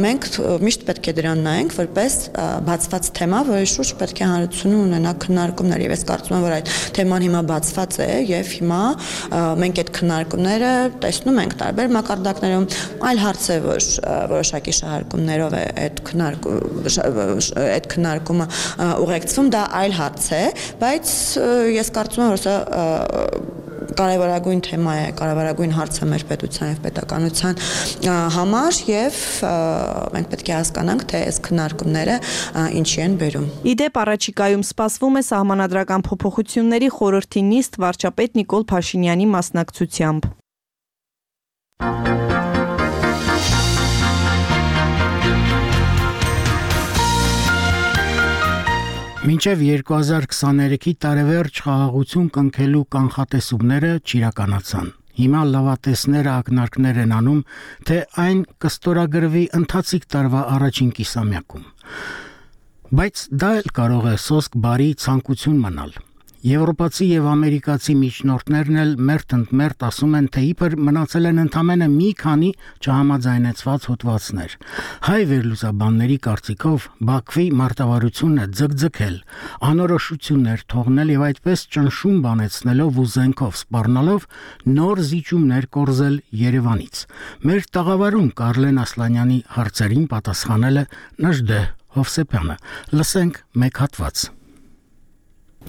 մենք 0.00 0.26
միշտ 0.64 0.84
պետք 0.88 1.08
է 1.10 1.12
դրան 1.18 1.42
նայենք 1.44 1.74
որպես 1.76 2.14
բացված 2.64 3.10
թեմա, 3.18 3.40
որի 3.50 3.66
շուրջ 3.68 3.90
պետք 4.00 4.22
է 4.22 4.28
հանրությունը 4.30 4.78
ունենա 4.86 5.12
քննարկումներ 5.20 5.84
եւ 5.84 5.92
ես 5.92 6.04
կարծում 6.08 6.36
եմ, 6.38 6.46
որ 6.46 6.54
այդ 6.56 6.72
թեման 6.96 7.26
հիմա 7.26 7.42
բացված 7.52 7.98
է 8.00 8.08
եւ 8.32 8.54
հիմա 8.56 8.80
մենք 9.60 9.82
այդ 9.82 9.92
քննարկումները 10.00 10.72
տեսնում 11.04 11.40
ենք 11.42 11.56
տարբեր 11.60 11.92
մակարդակներում, 12.00 12.68
այլ 13.12 13.22
հարց 13.28 13.44
է, 13.44 13.58
որ 13.68 13.88
որոշակի 14.32 14.76
շահարկումներով 14.80 15.58
է 15.60 15.64
այդ 15.84 16.04
քննարկում 16.08 17.60
այդ 17.68 17.90
քննարկումը 17.92 18.48
ուղեկցվում, 19.04 19.52
դա 19.52 19.66
այլ 19.82 19.98
հարց 20.00 20.30
է, 20.32 20.44
բայց 20.80 21.16
ես 21.76 21.92
կարծում 22.00 22.24
եմ, 22.24 22.32
որ 22.32 22.42
սա 22.46 22.56
կարևորագույն 23.98 24.62
թեմա 24.66 24.94
է, 24.98 25.06
կարևորագույն 25.18 25.74
հարց 25.76 25.98
է 26.02 26.08
մեր 26.12 26.24
պետության 26.30 26.72
եւ 26.72 26.80
պետականության 26.86 27.60
համար 28.36 28.78
եւ 28.88 29.18
մենք 30.16 30.30
պետք 30.32 30.52
է 30.52 30.54
հասկանանք, 30.58 31.06
թե 31.12 31.22
այս 31.28 31.40
քննարկումները 31.48 32.16
ինչի 32.82 33.02
են 33.06 33.16
բերում։ 33.22 33.48
Իդեպ 33.72 34.00
առաջիկայում 34.02 34.64
սպասվում 34.68 35.18
է 35.18 35.24
սահմանադրական 35.32 36.06
փոփոխությունների 36.08 36.92
խորհրդի 36.98 37.44
նիստ 37.52 37.82
վարչապետ 37.86 38.40
Նիկոլ 38.42 38.68
Փաշինյանի 38.72 39.28
մասնակցությամբ։ 39.36 40.32
Մինչև 49.22 49.60
2023-ի 49.62 50.92
տարեվերջ 51.04 51.58
խաղաղություն 51.62 52.24
կնքելու 52.34 52.80
կանխատեսումները 52.94 53.90
չիրականացան։ 54.02 54.88
Հիմա 55.20 55.42
լավատեսները 55.52 56.32
ակնարկներ 56.32 56.98
են 57.04 57.14
անում, 57.20 57.38
թե 57.86 57.98
այն 58.24 58.40
կստորագրվի 58.64 59.44
ընթացիկ 59.60 60.08
տարվա 60.16 60.42
առաջին 60.56 60.90
կիսամյակում։ 60.98 61.68
Բայց 62.98 63.22
դա 63.44 63.52
էլ 63.60 63.70
կարող 63.78 64.10
է 64.10 64.16
սոսկ 64.26 64.58
բարի 64.66 64.90
ցանկություն 65.06 65.62
մնալ։ 65.68 65.94
Եվրոպացի 66.42 67.06
եւ 67.06 67.26
ամերիկացի 67.30 67.94
միջնորդներն 68.00 68.78
էլ 68.82 68.88
մերթ 69.06 69.34
ընդ 69.36 69.50
մերթ 69.60 69.84
ասում 69.86 70.16
են, 70.18 70.24
թե 70.34 70.42
իբր 70.48 70.72
մնացել 70.88 71.28
են 71.30 71.38
ընդամենը 71.42 71.86
մի 71.92 72.08
քանի 72.22 72.48
չհամաձայնեցված 72.82 73.86
հոդվածներ։ 73.92 74.56
Հայ 75.06 75.20
վերլուծաբանների 75.32 76.16
կարծիքով 76.26 76.88
Բաքվի 77.12 77.46
մարտավարությունը 77.62 78.48
ձգձգել, 78.58 79.16
անորոշություններ 79.70 80.66
թողնել 80.74 81.14
եւ 81.14 81.24
այդպես 81.30 81.64
ճնշում 81.78 82.18
բանեցնելով 82.26 83.00
ու 83.02 83.08
զենքով 83.14 83.56
սպառնալով 83.62 84.28
նոր 84.82 85.06
զիջումներ 85.12 85.70
կորզել 85.78 86.20
Երևանից։ 86.42 87.06
Մեր 87.46 87.72
տաղավարում 87.78 88.28
Կարլեն 88.42 88.82
Ասլանյանի 88.82 89.40
հարցերին 89.62 90.06
պատասխանել 90.10 90.82
է 90.82 90.86
Նժդե 91.22 91.64
Հովսեփյանը։ 92.02 92.62
Լսենք 92.98 93.44
մեկ 93.62 93.84
հատված։ 93.86 94.30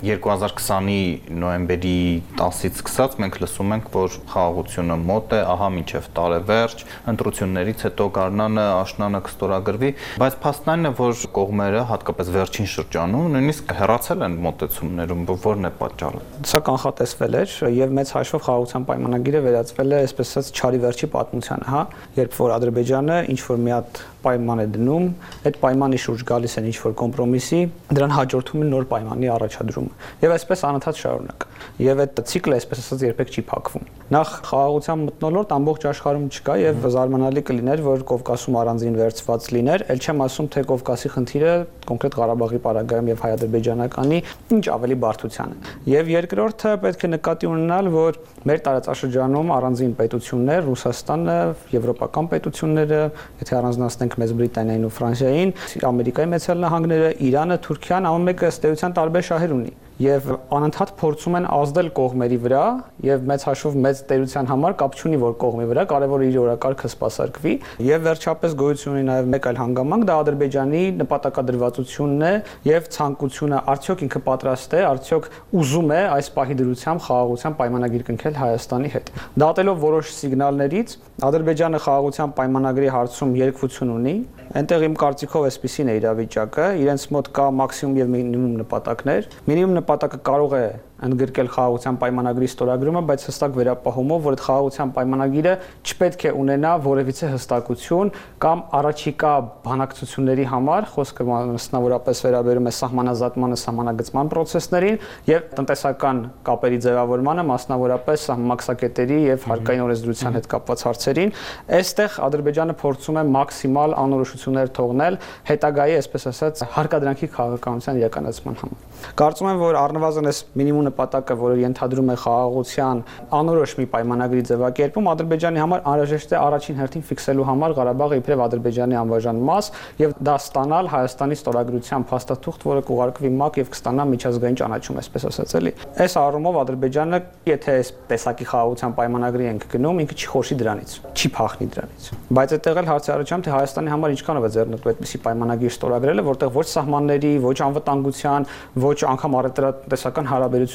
2020-ի 0.01 1.35
նոյեմբերի 1.43 1.97
10-ից 2.39 2.79
սկսած 2.81 3.17
մենք 3.23 3.37
լսում 3.43 3.73
ենք, 3.77 3.89
որ 3.93 4.17
խաղաղությունը 4.33 4.97
մոտ 5.03 5.35
է, 5.37 5.41
ահա 5.53 5.67
մինչև 5.77 6.07
տարեվերջ, 6.17 6.83
ընտրություններից 7.13 7.83
հետո 7.87 8.07
Գառնանը 8.17 8.65
աշնանը 8.83 9.21
կստորագրվի, 9.27 9.91
բայց 10.23 10.37
փաստն 10.43 10.73
այն 10.73 10.89
է, 10.89 10.93
որ 10.99 11.23
կողմերը, 11.37 11.83
հատկապես 11.93 12.31
վերջին 12.33 12.69
շրջանում, 12.73 13.29
նույնիսկ 13.37 13.75
հեռացել 13.79 14.25
են 14.27 14.37
մոտեցումներում, 14.47 15.23
որն 15.43 15.69
է 15.69 15.73
պատճառը։ 15.83 16.23
Սա 16.53 16.63
կանխատեսվել 16.67 17.37
էր 17.43 17.55
եւ 17.83 17.95
մեծ 17.99 18.13
հաշվով 18.17 18.43
խաղաղության 18.47 18.87
պայմանագիրը 18.89 19.43
վերածվել 19.47 19.93
է, 19.93 20.01
այսպես 20.03 20.33
ասած, 20.33 20.51
չարի 20.53 20.81
վերջի 20.83 21.11
պատմությանը, 21.13 21.69
հա, 21.73 21.83
երբ 22.23 22.39
որ 22.43 22.55
Ադրբեջանը 22.57 23.19
ինչ 23.33 23.39
որ 23.49 23.63
մի 23.63 23.73
հատ 23.73 24.03
պայման 24.23 24.63
է 24.63 24.67
դնում, 24.73 25.07
այդ 25.49 25.59
պայմանի 25.63 26.01
շուրջ 26.03 26.25
գալիս 26.33 26.57
են 26.59 26.69
ինչ 26.73 26.77
որ 26.83 26.95
կոմպրոմիսի, 27.03 27.61
դրան 27.93 28.15
հաջորդում 28.17 28.63
է 28.63 28.69
նոր 28.73 28.87
պայմանի 28.93 29.33
առաջադրումը։ 29.37 30.11
Եվ 30.23 30.35
այսպես 30.37 30.65
անընդհատ 30.69 31.03
շարունակ 31.03 31.47
եւ 31.83 32.03
այդ 32.03 32.21
ցիկլը 32.29 32.57
այսպես 32.59 32.81
ասած 32.83 33.03
երբեք 33.07 33.33
չի 33.33 33.43
փակվում։ 33.49 33.85
Նախ 34.13 34.31
խաղաղության 34.45 35.03
մտնոլորտ 35.03 35.53
ամբողջ 35.57 35.85
աշխարհում 35.89 36.25
չկա 36.33 36.55
եւ 36.59 36.87
զարմանալի 36.93 37.43
կլիներ, 37.47 37.83
որ 37.83 38.03
Կովկասում 38.09 38.57
առանձին 38.61 38.97
վերծված 38.99 39.47
լիներ, 39.53 39.83
ել 39.93 40.01
չեմ 40.03 40.23
ասում 40.27 40.49
թե 40.53 40.63
Կովկասի 40.69 41.11
խնդիրը 41.13 41.53
կոնկրետ 41.87 42.17
Ղարաբաղի 42.19 42.59
պարագայում 42.63 43.09
եւ 43.13 43.23
հայ-ադրբեջանականի 43.23 44.19
ինչ 44.53 44.65
ավելի 44.73 44.97
բարդության 45.03 45.53
է։ 45.53 45.73
Եվ 45.93 46.11
երկրորդը 46.13 46.73
պետք 46.83 47.03
է 47.03 47.09
նկատի 47.13 47.49
ունենալ, 47.53 47.89
որ 47.93 48.19
մեր 48.43 48.63
տարածաշրջանում 48.67 49.53
առանձին 49.57 49.95
պետություններ, 50.03 50.61
Ռուսաստանը, 50.67 51.37
եվրոպական 51.73 52.29
պետությունները, 52.33 53.01
եթե 53.43 53.57
առանձնացնենք 53.59 54.19
Մեծ 54.23 54.35
Բրիտանիային 54.43 54.87
ու 54.87 54.93
Ֆրանսիային, 54.99 55.55
Ամերիկայի 55.93 56.33
Մեծ 56.33 56.49
Նահանգները, 56.63 57.09
Իրանը, 57.33 57.57
Թուրքիան, 57.67 58.11
ամեն 58.13 58.29
մեկը 58.31 58.51
ըստ 58.53 58.69
էության 58.73 58.99
տարբեր 58.99 59.27
շահեր 59.31 59.57
ունի 59.59 59.73
եւ 60.01 60.29
անընդհատ 60.57 60.91
փորձում 60.97 61.35
են 61.37 61.45
ազդել 61.53 61.89
կողմերի 61.97 62.37
վրա 62.43 62.61
եւ 63.05 63.25
մեծ 63.29 63.43
հաշվով 63.47 63.75
մեծ 63.83 63.99
տերության 64.09 64.49
համար 64.49 64.75
կապ 64.81 64.95
չունի 64.97 65.19
որ 65.21 65.35
կողմի 65.43 65.67
վրա 65.69 65.83
կարեւոր 65.91 66.23
իր 66.27 66.37
օրակարգը 66.43 66.89
սпасարկվի 66.93 67.53
եւ 67.87 68.05
վերջապես 68.07 68.55
գոյություն 68.63 68.93
ունի 68.93 69.05
նաեւ 69.09 69.29
մեկ 69.33 69.47
այլ 69.53 69.59
հանգամանք 69.61 70.07
դա 70.09 70.17
Ադրբեջանի 70.23 70.83
նպատակադրվածությունն 71.03 72.23
է 72.23 72.33
եւ 72.73 72.89
ցանկությունը 72.97 73.61
արդյոք 73.73 74.03
ինքը 74.07 74.23
պատրաստ 74.33 74.73
է 74.73 74.83
արդյոք 74.89 75.29
ուզում 75.61 75.93
է 75.93 76.01
այս 76.17 76.31
պահի 76.33 76.57
դրությամբ 76.63 77.03
խաղաղության 77.07 77.57
պայմանագիր 77.61 78.05
կնքել 78.09 78.39
Հայաստանի 78.43 78.93
հետ 78.93 79.11
դատելով 79.43 79.83
որոշ 79.83 80.13
սիգնալներից 80.23 80.97
Ադրբեջանը 81.23 81.83
խաղաղության 81.83 82.33
պայմանագրի 82.37 82.89
հարցում 82.93 83.35
երկվություն 83.43 83.93
ունի 83.93 84.15
այնտեղ 84.53 84.83
իմ 84.85 84.95
կարծիքով 85.01 85.45
էսպիսին 85.49 85.89
է 85.89 85.93
իրավիճակը 85.97 86.65
իրենց 86.83 87.05
մոտ 87.15 87.29
կա 87.37 87.45
մաքսիմում 87.57 87.95
եւ 87.99 88.09
մինիմում 88.13 88.51
նպատակներ 88.59 89.29
մինիմում 89.49 89.77
նպատակը 89.83 90.19
կարող 90.31 90.57
է 90.57 90.65
ընդգրկել 91.03 91.49
խաղաղության 91.53 91.97
պայմանագրի 92.03 92.47
ստորագրումը, 92.53 93.01
բայց 93.09 93.25
հստակ 93.27 93.57
վերապահումով, 93.59 94.21
որ 94.23 94.35
այդ 94.37 94.43
խաղաղության 94.43 94.91
պայմանագիրը 94.97 95.53
չպետք 95.83 96.23
է 96.23 96.31
ունենա 96.43 96.71
որևիցե 96.83 97.29
հստակություն 97.33 98.11
կամ 98.43 98.63
առաջիկա 98.79 99.33
բանակցությունների 99.63 100.45
համար, 100.53 100.87
խոսքը 100.93 101.27
մասնավորապես 101.33 102.23
վերաբերում 102.23 102.69
է 102.69 102.73
սահմանազատմանը, 102.77 103.57
սահմանագծման 103.63 104.31
process-ներին 104.33 104.99
եւ 105.29 105.47
տնտեսական 105.57 106.21
կապերի 106.47 106.79
ձևավորմանը, 106.83 107.45
մասնավորապես 107.53 108.25
սահմակսակետերի 108.29 109.19
եւ 109.23 109.47
հարկային 109.53 109.83
օրենսդրության 109.83 110.37
հետ 110.39 110.49
կապված 110.53 110.85
հարցերին։ 110.87 111.33
Այստեղ 111.79 112.17
Ադրբեջանը 112.27 112.77
փորձում 112.83 113.19
է 113.19 113.25
մաքսիմալ 113.33 113.95
անորոշություններ 114.03 114.73
թողնել 114.77 115.19
հետագայի, 115.49 115.95
այսպես 116.03 116.27
ասած, 116.33 116.63
հարկադրանքի 116.73 117.29
քաղաքականության 117.33 117.99
իրականացման 118.03 118.59
համար։ 118.63 118.83
Կարծում 119.19 119.49
եմ, 119.53 119.61
որ 119.63 119.77
առնվազն 119.83 120.29
այս 120.31 120.39
մինիմում 120.59 120.92
նպատակը, 120.93 121.37
որը 121.43 121.57
ենթադրում 121.63 122.13
է 122.13 122.17
խաղաղության 122.23 123.03
անորոշ 123.33 123.73
մի 123.79 123.85
պայմանագրի 123.93 124.43
ձևակերպում, 124.53 125.09
Ադրբեջանի 125.13 125.63
համար 125.63 125.83
անհրաժեշտ 125.93 126.33
է 126.33 126.37
առաջին 126.43 126.79
հերթին 126.83 127.05
ֆիքսելու 127.09 127.47
համար 127.49 127.75
Ղարաբաղը 127.77 128.19
իբրև 128.21 128.43
Ադրբեջանի 128.43 128.97
անվաժան 129.03 129.41
մաս 129.49 129.69
եւ 130.03 130.13
դա 130.23 130.35
ստանալ 130.43 130.89
Հայաստանի 130.93 131.37
ստորագրության 131.39 132.05
փաստաթուղթ, 132.13 132.65
որը 132.69 132.83
կուղարկվի 132.87 133.31
ՄԱԿ 133.33 133.59
եւ 133.63 133.69
կստանա 133.73 134.03
միջազգային 134.13 134.57
ճանաչում, 134.61 134.99
այսպես 135.03 135.25
ասած 135.29 135.53
էլի։ 135.59 135.71
Այս 136.03 136.15
առումով 136.23 136.57
Ադրբեջանը, 136.63 137.19
եթե 137.49 137.73
այս 137.73 137.91
տեսակի 138.13 138.45
խաղաղության 138.53 138.95
պայմանագրի 138.97 139.47
ենք 139.53 139.65
գնում, 139.73 140.01
ինքը 140.03 140.17
չի 140.19 140.27
խոշի 140.33 140.57
դրանից, 140.63 140.95
չի 141.13 141.31
փախնի 141.33 141.67
դրանից։ 141.73 142.09
Բայց 142.33 142.53
այդտեղ 142.53 142.79
էլ 142.83 142.89
հարցի 142.93 143.11
առաջամ 143.13 143.43
թե 143.43 143.53
Հայաստանի 143.53 143.93
համար 143.93 144.13
ինչքանով 144.13 144.43
է 144.43 144.51
ձեռնտու 144.53 144.91
այդպիսի 144.93 145.19
պայմանագիր 145.23 145.73
ստորագրելը, 145.73 146.25
որտեղ 146.29 146.53
ոչ 146.53 146.67
սահմանների, 146.73 147.33
ոչ 147.43 147.57
անվտանգության, 147.67 148.47
ոչ 148.83 148.97
անգամ 149.13 149.37
առևտրատեսական 149.43 150.29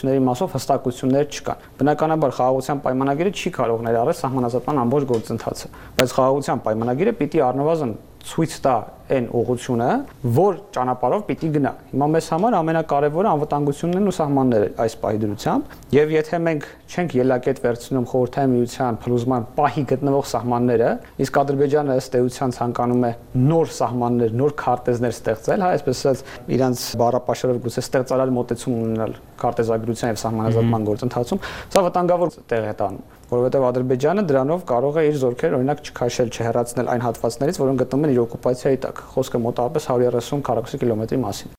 հարաբերությունների 0.08 0.22
մասով 0.24 0.54
հստակություններ 0.56 1.26
չկան։ 1.28 1.64
Բնականաբար 1.78 2.32
խաղաղության 2.38 2.80
պայմանագիրը 2.84 3.32
չի 3.38 3.50
կարող 3.58 3.82
ներառել 3.88 4.16
սահմանազատման 4.18 4.80
ամբողջ 4.84 5.04
գործընթացը, 5.12 5.68
բայց 5.98 6.14
խաղաղության 6.16 6.62
պայմանագիրը 6.64 7.12
պիտի 7.18 7.42
առնվազն 7.48 7.92
ցույց 8.26 8.54
տա 8.64 8.76
այն 9.08 9.26
ուղությունը, 9.32 9.88
որ 10.36 10.56
ճանապարհով 10.74 11.22
պիտի 11.28 11.48
գնա։ 11.54 11.70
Հիմա 11.92 12.08
մեզ 12.12 12.26
համար 12.34 12.56
ամենակարևորը 12.58 13.30
անվտանգությունն 13.30 13.98
են 13.98 14.10
ու 14.10 14.14
սահմանները 14.18 14.68
այս 14.84 14.96
պահի 15.02 15.20
դրությամբ, 15.22 15.76
եւ 15.96 16.12
եթե 16.12 16.40
մենք 16.44 16.66
չենք 16.92 17.14
ելակետ 17.18 17.62
վերցնում 17.64 18.08
խորհրդային 18.12 18.52
միության 18.58 18.98
փլուզման 19.04 19.46
պահի 19.56 19.84
գտնվող 19.92 20.28
սահմանները, 20.28 20.90
իսկ 21.24 21.40
Ադրբեջանը 21.42 21.98
ըստ 22.02 22.18
էության 22.18 22.54
ցանկանում 22.58 23.06
է 23.08 23.12
նոր 23.48 23.72
սահմաններ, 23.78 24.34
նոր 24.42 24.56
քարտեզներ 24.60 25.14
ստեղծել, 25.18 25.64
հա, 25.64 25.70
այսպես 25.78 26.02
ասած, 26.04 26.24
իրանց 26.58 26.86
բառապաշարով 27.00 27.62
գուցե 27.64 27.84
ստեղծարար 27.88 28.34
մոտեցում 28.38 28.80
ունենալ 28.82 29.14
քարտեզագրության 29.40 30.12
եւ 30.12 30.20
սահմանազատման 30.24 30.90
գործընթացում, 30.92 31.46
սա 31.72 31.86
վտանգավոր 31.88 32.36
տեղ 32.48 32.68
է 32.68 32.74
տանում 32.82 33.17
որովհետև 33.28 33.64
Ադրբեջանը 33.68 34.22
դրանով 34.28 34.62
կարող 34.68 34.98
է 34.98 35.02
իր 35.08 35.16
զորքեր 35.20 35.56
օրինակ 35.58 35.80
չքաշել, 35.84 36.30
չհեռացնել 36.32 36.86
այն 36.94 37.02
հատվածներից, 37.04 37.60
որոնք 37.60 37.82
գտնվում 37.82 38.06
են 38.08 38.12
իր 38.14 38.20
օկուպացիայի 38.24 38.78
տակ։ 38.88 39.02
Խոսքը 39.12 39.40
մոտավորապես 39.44 39.88
130 39.92 40.44
քառակուսի 40.48 40.80
կիլոմետրի 40.84 41.18
մասին։ 41.28 41.56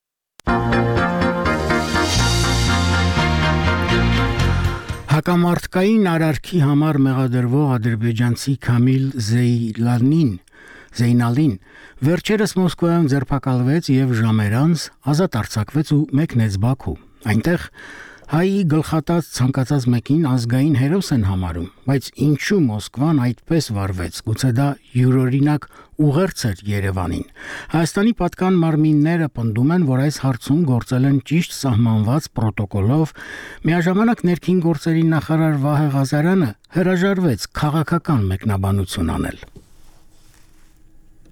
Հակամարտկային 5.19 6.05
արարքի 6.09 6.59
համար 6.63 6.97
մեղադրվող 7.05 7.71
ադրբեջանցի 7.75 8.53
Քամիլ 8.65 9.07
Զեյլանին 9.29 10.29
Զեյնալին 10.99 11.55
վերջերս 12.07 12.53
Մոսկվայում 12.59 13.09
ձերբակալվեց 13.13 13.89
եւ 13.93 14.13
ժամերանց 14.19 14.85
ազատ 15.13 15.35
արձակվեց 15.41 15.91
ու 15.93 15.99
մեկնեց 16.19 16.55
Բաքու։ 16.63 16.95
Այնտեղ 17.33 17.65
Հայի 18.29 18.57
գլխատած 18.69 19.29
ցանկացած 19.33 19.86
մեկին 19.89 20.25
ազգային 20.29 20.75
հերոս 20.77 21.07
են 21.15 21.24
համարում, 21.25 21.69
բայց 21.89 22.09
ինչու 22.25 22.57
Մոսկվան 22.62 23.21
այդպես 23.25 23.69
վարվեց։ 23.74 24.19
Գուցե 24.27 24.50
դա 24.59 24.67
յուրօրինակ 25.00 25.65
ուղերձ 26.05 26.43
էր 26.50 26.62
Երևանին։ 26.69 27.24
Հայաստանի 27.74 28.13
պատկան 28.19 28.59
մարմինները 28.62 29.29
պնդում 29.39 29.74
են, 29.74 29.88
որ 29.89 30.03
այս 30.05 30.19
հարցում 30.29 30.59
գործել 30.69 31.07
են 31.09 31.17
ճիշտ 31.31 31.55
սահմանված 31.57 32.27
պրոտոկոլով։ 32.38 33.15
Միաժամանակ 33.65 34.21
ներքին 34.29 34.59
գործերի 34.69 35.07
նախարար 35.15 35.57
Վահե 35.65 35.89
Ղազարյանը 35.98 36.51
հրաժարվեց 36.77 37.50
քաղաքական 37.63 38.29
մեկնաբանություն 38.29 39.12
անել 39.17 39.41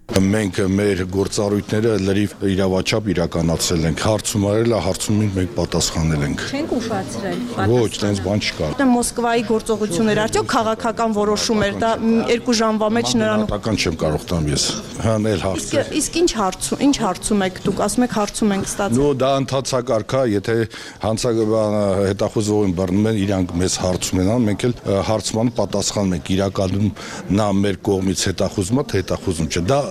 մենք 0.08 0.60
մեր 0.72 1.02
գործառույթները 1.12 1.92
լրիվ 2.08 2.34
իրավաչափ 2.48 3.10
իրականացրել 3.12 3.84
ենք. 3.90 4.04
Հարցում 4.08 4.46
արել 4.50 4.72
է 4.74 4.80
հարցումին 4.88 5.32
մենք 5.36 5.52
պատասխանել 5.58 6.24
ենք 6.28 6.44
չենք 6.48 6.72
ուշացրել 6.78 7.40
ոչ 7.72 7.92
տենց 8.02 8.22
բան 8.26 8.42
չկա 8.48 8.70
դա 8.80 8.88
մոսկվայի 8.92 9.44
գործողություններ 9.52 10.22
արդյոք 10.24 10.48
քաղաքական 10.54 11.16
որոշում 11.18 11.64
էր 11.68 11.78
դա 11.84 11.92
երկու 12.32 12.56
ժամվա 12.62 12.90
մեջ 12.98 13.14
նրան 13.22 13.44
քաղաքական 13.48 13.80
չեմ 13.84 13.98
կարող 14.04 14.26
տամ 14.32 14.48
ես 14.52 14.66
հանել 15.08 15.44
հարցը 15.44 15.84
իսկ 16.02 16.18
ինչ 16.22 16.32
հարցում 16.38 16.84
ինչ 16.88 16.96
հարցում 17.04 17.46
եք 17.48 17.62
դուք 17.68 17.82
ասում 17.88 18.08
եք 18.08 18.16
հարցում 18.18 18.54
ենք 18.58 18.68
ստացել 18.72 18.98
նո 18.98 19.12
դա 19.22 19.32
ընթացակարգ 19.44 20.16
է 20.18 20.24
եթե 20.38 20.58
հանցագործողը 21.04 21.74
հետախուզողին 22.08 22.76
բռնում 22.78 23.10
են 23.12 23.22
իրանք 23.28 23.56
մեզ 23.62 23.78
հարցում 23.84 24.22
են 24.24 24.32
մենք 24.48 24.68
էլ 24.68 24.76
հարցման 25.08 25.54
պատասխանում 25.58 26.18
ենք 26.18 26.32
իրականում 26.38 26.90
նա 27.38 27.48
մեր 27.58 27.80
կողմից 27.88 28.26
հետախուզումա 28.32 28.88
թե 28.88 29.02
հետախուզում 29.04 29.52
չէ 29.52 29.64
դա 29.68 29.82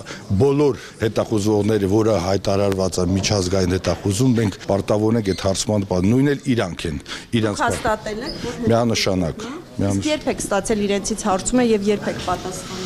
բոլոր 0.42 0.80
հետախուզողները, 1.02 1.90
որը 1.92 2.16
հայտարարված 2.26 2.98
է 3.02 3.06
միջազգային 3.16 3.76
հետախուզում, 3.76 4.34
մենք 4.40 4.58
պարտավոր 4.70 5.20
ենք 5.20 5.30
այդ 5.34 5.46
հարցման 5.46 5.86
նույնն 6.06 6.32
էլ 6.34 6.50
իրանք 6.56 6.86
են։ 6.90 7.00
Իրանք 7.40 7.62
հաստատել 7.66 8.26
եք, 8.26 8.36
որ 8.46 8.60
միանշանակ։ 8.66 9.46
Միանշանակ։ 9.76 10.10
Երբ 10.12 10.28
եք 10.32 10.44
ստացել 10.46 10.84
իրենցից 10.86 11.26
հարցումը 11.30 11.70
եւ 11.76 11.90
երբ 11.96 12.12
եք 12.14 12.22
պատասխանել 12.26 12.85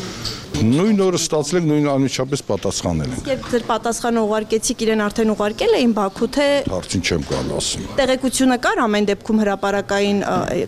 նույն 0.61 0.99
օրը 1.01 1.19
ստացել 1.21 1.59
եք 1.61 1.67
նույն 1.71 1.87
անմիջապես 1.91 2.43
պատասխանել 2.49 3.13
ենք։ 3.15 3.29
Երբ 3.31 3.47
ձեր 3.51 3.63
պատասխանը 3.71 4.23
ուղարկեցիք, 4.27 4.83
իրեն 4.85 5.03
արդեն 5.07 5.33
ուղարկել 5.35 5.77
էին 5.79 5.95
Բաքու, 5.97 6.29
թե 6.37 6.47
Հարցին 6.71 7.05
չեմ 7.11 7.25
կարող 7.31 7.61
ասում։ 7.61 7.87
Տեղեկությունը 8.01 8.59
կար 8.67 8.83
ամեն 8.85 9.09
դեպքում 9.11 9.41
հրաապարակային 9.41 10.21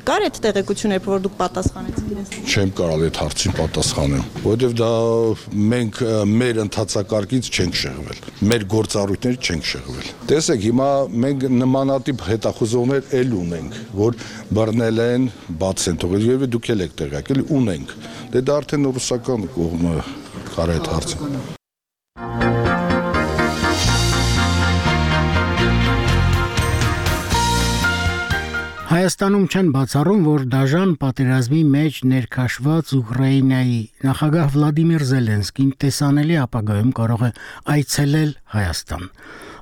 կար 0.09 0.27
այդ 0.29 0.41
տեղեկությունը, 0.47 1.01
որ 1.13 1.23
դուք 1.27 1.37
պատասխանեցիք 1.43 2.13
իրեն։ 2.13 2.31
Չեմ 2.53 2.73
կարող 2.81 3.05
այդ 3.07 3.21
հարցին 3.23 3.57
պատասխանել, 3.61 4.25
որովհետև 4.43 4.77
դա 4.83 4.93
մենք 5.73 6.01
մեր 6.33 6.63
ընթացակարգից 6.63 7.51
չենք 7.53 7.79
շեղվել։ 7.83 8.23
Մեր 8.53 8.67
գործառույթներից 8.73 9.53
չենք 9.53 9.69
շեղվել։ 9.73 10.11
Տեսեք, 10.33 10.65
հիմա 10.73 10.89
մենք 11.23 11.47
նմանատիպ 11.63 12.25
հետախուզողներ 12.33 13.13
էլ 13.23 13.35
ունենք, 13.43 13.79
որ 14.03 14.19
բռնել 14.57 15.03
են, 15.03 15.29
բաց 15.63 15.87
են 15.93 16.01
թողել, 16.03 16.27
եւ 16.33 16.47
դուք 16.53 16.71
եք 16.73 16.97
տեղյակ, 17.03 17.33
ունենք։ 17.53 17.95
Դե 18.33 18.41
դա 18.49 18.55
արդեն 18.63 18.87
ռուսական 18.97 19.43
կողմ 19.83 20.47
կարա 20.55 20.75
այդ 20.79 20.89
հարցը։ 20.93 21.17
Հայաստանում 28.93 29.45
չեն 29.49 29.69
բացառում, 29.75 30.25
որ 30.29 30.43
դաժան 30.53 30.91
պատերազմի 31.03 31.61
մեջ 31.73 32.01
ներքաշված 32.13 32.93
Ուկրաինայի 32.99 33.79
նախագահ 34.07 34.51
Վլադիմիր 34.57 35.05
Զելենսկին 35.11 35.71
տեսանելի 35.83 36.37
ապագայում 36.43 36.93
կարող 37.01 37.25
է 37.27 37.31
այցելել 37.75 38.35
Հայաստան։ 38.53 39.09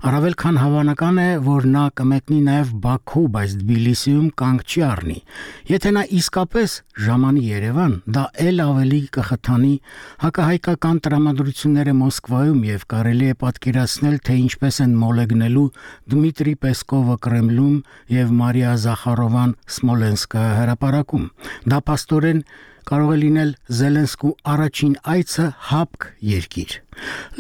Առավել 0.00 0.34
քան 0.40 0.56
հավանական 0.56 1.18
է, 1.20 1.24
որ 1.44 1.66
նա 1.68 1.80
կմեկնի 2.00 2.36
նաև 2.46 2.68
Բաքու, 2.80 3.24
բայց 3.34 3.56
Թբիլիսիում 3.60 4.28
կանգ 4.40 4.62
չի 4.64 4.84
առնի։ 4.86 5.16
Եթե 5.68 5.90
նա 5.92 6.04
իսկապես 6.16 6.76
ժամանի 7.04 7.42
Երևան, 7.44 7.92
դա 8.16 8.22
ել 8.46 8.62
ավելի 8.64 9.00
կխթանի 9.16 9.72
հակահայկական 10.24 11.02
տրամադրությունները 11.04 11.94
Մոսկվայում 12.00 12.64
եւ 12.70 12.86
կարելի 12.94 13.28
է 13.28 13.36
պատկերացնել, 13.44 14.16
թե 14.24 14.38
ինչպես 14.40 14.80
են 14.88 14.96
մոլեգնելու 15.04 15.66
Դմիտրի 16.16 16.56
Պեսկովը 16.64 17.18
Կրեմլում 17.28 17.76
եւ 18.16 18.34
Մարիա 18.40 18.72
Զախարովան 18.88 19.54
Սմոլենսկը 19.76 20.48
հրապարակում։ 20.64 21.30
Դա 21.68 21.84
աստորեն 22.00 22.44
կարող 22.90 23.14
է 23.14 23.18
լինել 23.22 23.55
Զելենսկու 23.81 24.33
առաջին 24.55 24.98
այցը 25.14 25.46
հապկ 25.70 26.11
երկիր։ 26.33 26.76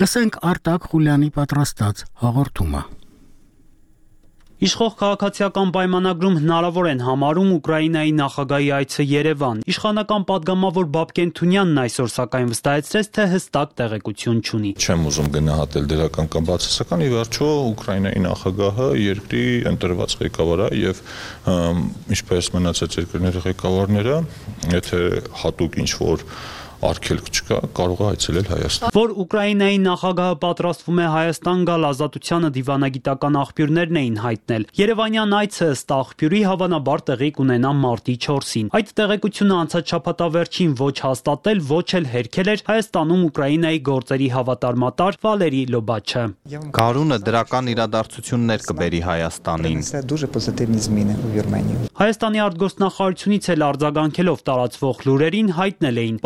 Լսենք 0.00 0.40
Արտակ 0.52 0.88
Խուլյանի 0.92 1.30
պատրաստած 1.40 2.06
հաղորդումը։ 2.22 2.82
Իշխող 4.60 4.96
քաղաքացիական 5.00 5.70
պայմանագրում 5.72 6.34
հնարավոր 6.36 6.88
են 6.90 6.98
համարում 7.06 7.52
Ուկրաինայի 7.54 8.10
նախագահի 8.18 8.66
այցը 8.76 9.06
Երևան։ 9.08 9.62
Իշխանական 9.72 10.26
падգամավոր 10.28 10.90
Բաբկեն 10.96 11.32
Թունյանն 11.40 11.80
այսօր 11.80 12.12
սակայն 12.12 12.52
վստահեցրեց, 12.52 13.08
թե 13.16 13.26
հստակ 13.32 13.72
տեղեկություն 13.80 14.42
չունի։ 14.44 14.74
Չեմ 14.84 15.08
ուզում 15.08 15.32
գնահատել 15.40 15.88
դրական 15.94 16.30
կամ 16.36 16.50
բացասական, 16.52 17.06
ի 17.08 17.10
վերջո 17.16 17.50
Ուկրաինայի 17.72 18.22
նախագահը 18.28 18.92
երկրի 19.00 19.44
ընտրված 19.72 20.16
ղեկավարը 20.20 20.70
եւ 20.76 21.04
ինչպես 22.20 22.54
մնացած 22.60 23.00
երկրների 23.00 23.44
ղեկավարները, 23.48 24.22
եթե 24.76 25.04
հատուկ 25.40 25.80
ինչ 25.80 25.92
որ 26.04 26.28
արգելք 26.80 27.26
չկա, 27.30 27.58
կարող 27.76 28.00
է 28.00 28.06
այցելել 28.10 28.46
Հայաստան։ 28.50 28.92
Որ 28.96 29.12
Ուկրաինայի 29.22 29.78
նախագահը 29.84 30.36
պատրաստվում 30.44 31.00
է 31.00 31.06
Հայաստան 31.14 31.64
գալ 31.68 31.82
ազատությանը 31.90 32.50
դիվանագիտական 32.56 33.34
աղբյուրներն 33.40 33.98
էին 34.00 34.16
հայտնել։ 34.24 34.64
Երևանյան 34.80 35.34
այցը 35.40 35.68
ըստ 35.74 35.94
աղբյուրի 35.96 36.40
հավանաբար 36.50 37.04
տեղի 37.10 37.30
կունենա 37.40 37.72
մարտի 37.80 38.14
4-ին։ 38.24 38.70
Այդ 38.80 38.88
տեղեկությունը 39.00 39.54
անցած 39.60 39.84
շաբաթավերջին 39.92 40.72
ոչ 40.80 40.96
հաստատել, 41.04 41.58
ոչ 41.70 41.88
էլ 42.00 42.08
հերքել 42.14 42.48
էր 42.54 42.64
Հայաստանում 42.70 43.22
Ուկրաինայի 43.30 43.80
գործերի 43.90 44.28
հավատարմատար 44.40 45.20
Վալերի 45.20 45.62
Լոբաչը։ 45.74 46.24
Գարունը 46.80 47.18
դրական 47.28 47.70
իրադարձություններ 47.74 48.60
կբերի 48.70 49.00
Հայաստանին։ 49.10 49.78
Հայաստանի 52.00 52.40
արտգործնախարարությունից 52.40 53.46
էլ 53.52 53.64
արձագանքելով 53.66 54.38
տարածվող 54.48 55.00
լուրերին 55.10 55.48
հայտնել 55.58 56.00
էին 56.00 56.16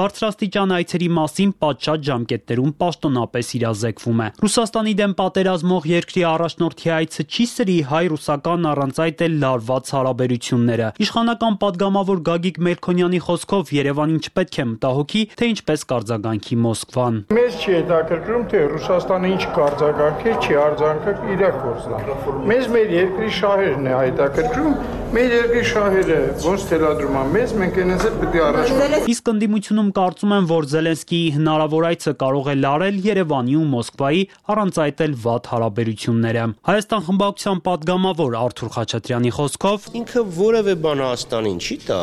բարձրաստիճան 0.44 0.72
այցերի 0.74 1.06
մասին 1.16 1.52
պատշաճ 1.62 2.00
ժամկետներում 2.04 2.72
պաշտոնապես 2.80 3.50
իրազեկվում 3.58 4.18
է։ 4.24 4.26
Ռուսաստանի 4.44 4.92
դեմ 5.00 5.12
պատերազմող 5.20 5.86
երկրի 5.88 6.22
առաջնորդի 6.28 6.90
այցը 6.94 7.24
չի 7.24 7.44
սրի 7.54 7.76
հայ-ռուսական 7.88 8.68
առանց 8.74 9.00
այդ 9.04 9.24
էլ 9.24 9.36
լարված 9.44 9.92
հարաբերությունները։ 9.94 10.88
Իշխանական 11.04 11.56
падգամավոր 11.64 12.18
Գագիկ 12.28 12.60
Մելքոնյանի 12.64 13.20
խոսքով 13.24 13.72
Երևանին 13.74 14.20
չպետք 14.24 14.54
է 14.54 14.66
մտահոգի, 14.74 15.22
թե 15.34 15.48
ինչպես 15.54 15.86
կարձագանքի 15.94 16.58
Մոսկվան։ 16.64 17.18
Մեզ 17.34 17.58
չի 17.64 17.74
հետաքրքրում, 17.74 18.44
թե 18.52 18.64
Ռուսաստանը 18.74 19.32
ինչ 19.34 19.42
կարձագանքի, 19.54 20.34
չի 20.44 20.58
արձանքը 20.64 21.16
իր 21.34 21.44
գործն 21.64 21.96
Մեզ 22.44 22.70
մեր 22.74 22.94
երկրի 22.94 23.30
շահերն 23.38 23.88
է 23.88 23.96
հետաքրքրում, 24.04 24.76
մեր 25.14 25.34
երկրի 25.34 25.64
շահերը 25.70 26.20
ոչ 26.44 26.56
թելադրումա 26.70 27.20
մեզ, 27.34 27.52
մենք 27.60 27.76
այնպես 27.84 28.14
պետք 28.20 28.34
է 28.34 28.40
առաջ։ 28.44 28.72
Իսկ 29.14 29.30
ընդդիմությունում 29.34 29.90
կարծում 29.98 30.33
են, 30.38 30.46
որ 30.50 30.66
Զելենսկիի 30.72 31.26
հնարավոր 31.34 31.86
այցը 31.90 32.12
կարող 32.20 32.48
է 32.50 32.54
լարել 32.60 32.96
Երևանի 33.04 33.56
ու 33.58 33.66
Մոսկվայի, 33.74 34.22
առանց 34.54 34.80
այդ 34.84 35.02
էլ 35.04 35.16
վատ 35.24 35.50
հարաբերությունները։ 35.54 36.46
Հայաստան 36.68 37.04
խմբակցության 37.08 37.62
պատգամավոր 37.68 38.36
Արթուր 38.44 38.72
Խաչատրյանի 38.74 39.32
խոսքով. 39.38 39.88
Ինքը 40.04 40.24
որևէ 40.38 40.74
բան 40.84 41.04
Հայաստանին 41.04 41.58
չի 41.64 41.76
տա, 41.88 42.00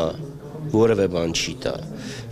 որևէ 0.72 1.06
բան 1.12 1.34
չի 1.36 1.54
տա։ 1.62 1.74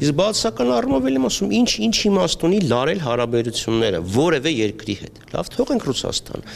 Իսկ 0.01 0.15
բացական 0.21 0.71
առումով 0.77 1.09
էլ 1.11 1.19
եմ 1.21 1.27
ասում, 1.31 1.55
ինչ 1.61 1.71
ինչ 1.87 1.97
իմաստ 2.11 2.45
ունի 2.49 2.61
լարել 2.71 3.03
հարաբերությունները 3.07 4.03
որևէ 4.15 4.53
երկրի 4.55 4.97
հետ։ 5.01 5.19
Լավ, 5.35 5.51
թողենք 5.57 5.89
Ռուսաստան։ 5.91 6.47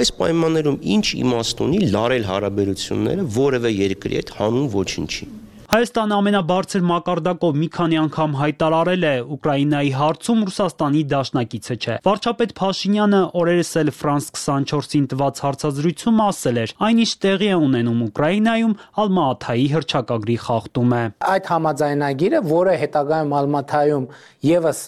Այս 0.00 0.10
պայմաններում 0.20 0.80
ինչ 0.96 1.06
իմաստ 1.20 1.62
ունի 1.66 1.78
լարել 1.94 2.26
հարաբերությունները 2.30 3.28
որևէ 3.36 3.74
երկրի 3.74 4.20
հետ 4.20 4.34
հանուն 4.40 4.68
ոչինչի։ 4.74 5.30
Հայաստանը 5.70 6.14
ամենաբարձր 6.18 6.80
մակարդակով 6.82 7.58
մի 7.60 7.66
քանի 7.74 7.98
անգամ 8.00 8.32
հայտարարել 8.40 9.04
է 9.06 9.12
Ուկրաինայի 9.36 9.92
հարցում 9.94 10.40
Ռուսաստանի 10.48 11.02
դաշնակիցը 11.12 11.76
չէ։ 11.78 11.98
Վարչապետ 12.08 12.54
Փաշինյանը 12.58 13.20
օրերս 13.38 13.70
էլ 13.82 13.92
France 13.94 14.34
24-ին 14.34 15.06
տված 15.14 15.42
հարցազրույցում 15.46 16.18
ասել 16.26 16.58
էր. 16.64 16.74
այնիշ 16.90 17.12
տեղի 17.22 17.50
է 17.54 17.60
ունենում 17.70 18.02
Ուկրաինայում 18.10 18.74
Ալմաաթայի 18.98 19.66
հրճակագրի 19.70 20.38
խախտում 20.50 20.90
է։ 20.90 21.04
Այդ 21.30 21.50
համաձայնագիրը, 21.54 22.40
որը 22.50 22.74
հետագայում 22.82 23.34
Ալմաթայում 23.38 24.06
եւս 24.50 24.80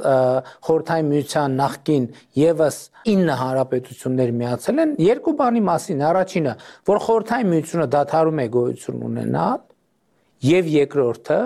խորթային 0.67 1.13
միության 1.15 1.59
նախկին 1.63 2.07
եւս 2.43 2.77
9 3.07 3.37
հանրապետություններ 3.39 4.35
միացել 4.43 4.83
են, 4.83 4.99
երկու 5.03 5.35
բանի 5.43 5.63
մասին։ 5.71 6.07
Առաջինը, 6.11 6.55
որ 6.91 7.03
խորթային 7.07 7.53
միությունը 7.55 7.87
դադարում 7.93 8.43
է 8.43 8.47
գոյություն 8.57 9.07
ունենալ, 9.13 9.61
եւ 10.47 10.71
երկրորդը, 10.73 11.41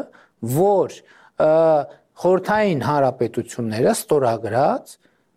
որ 0.56 0.96
խորթային 2.16 2.82
հանրապետությունները 2.86 3.92
ստորագրած 3.92 4.94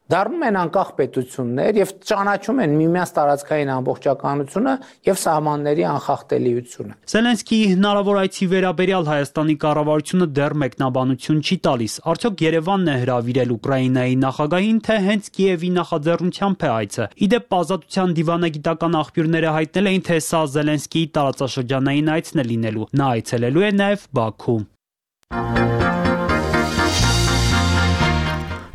դառնում 0.10 0.44
են 0.50 0.58
անկախ 0.60 0.90
պետություններ 1.00 1.78
եւ 1.80 1.92
ճանաչում 2.10 2.62
են 2.64 2.72
միմյանց 2.80 3.12
տարածքային 3.18 3.72
ամբողջականությունը 3.76 4.74
եւ 5.10 5.20
սահմանների 5.24 5.86
անխախտելիությունը։ 5.90 6.96
Զելենսկիի 7.14 7.68
հնարավոր 7.74 8.20
այցի 8.24 8.48
վերաբերյալ 8.54 9.10
Հայաստանի 9.10 9.56
կառավարությունը 9.64 10.28
դեռ 10.40 10.56
մեկնաբանություն 10.64 11.44
չի 11.46 11.58
տալիս։ 11.70 11.94
Արդյոք 12.10 12.44
Երևանն 12.50 12.90
է 12.90 12.96
հրավիրել 13.04 13.54
Ուկրաինայի 13.60 14.16
նախագահին, 14.24 14.80
թե 14.90 14.98
հենց 15.10 15.30
Կիևի 15.40 15.70
նախաձեռնությամբ 15.78 16.66
է 16.66 16.72
այցը։ 16.80 17.10
Իդեպ 17.30 17.56
ազատության 17.60 18.16
դիվանագիտական 18.20 19.00
աղբյուրները 19.04 19.54
հայտնել 19.60 19.92
էին, 19.94 20.04
թե 20.10 20.18
սա 20.30 20.42
Զելենսկիի 20.58 21.06
տարածաշրջանային 21.20 22.12
այցն 22.18 22.44
է 22.44 22.48
լինելու։ 22.50 22.90
Նա 23.00 23.14
այցելելու 23.20 23.70
է 23.70 23.72
նաեւ 23.84 24.10
Բաքու։ 24.20 24.60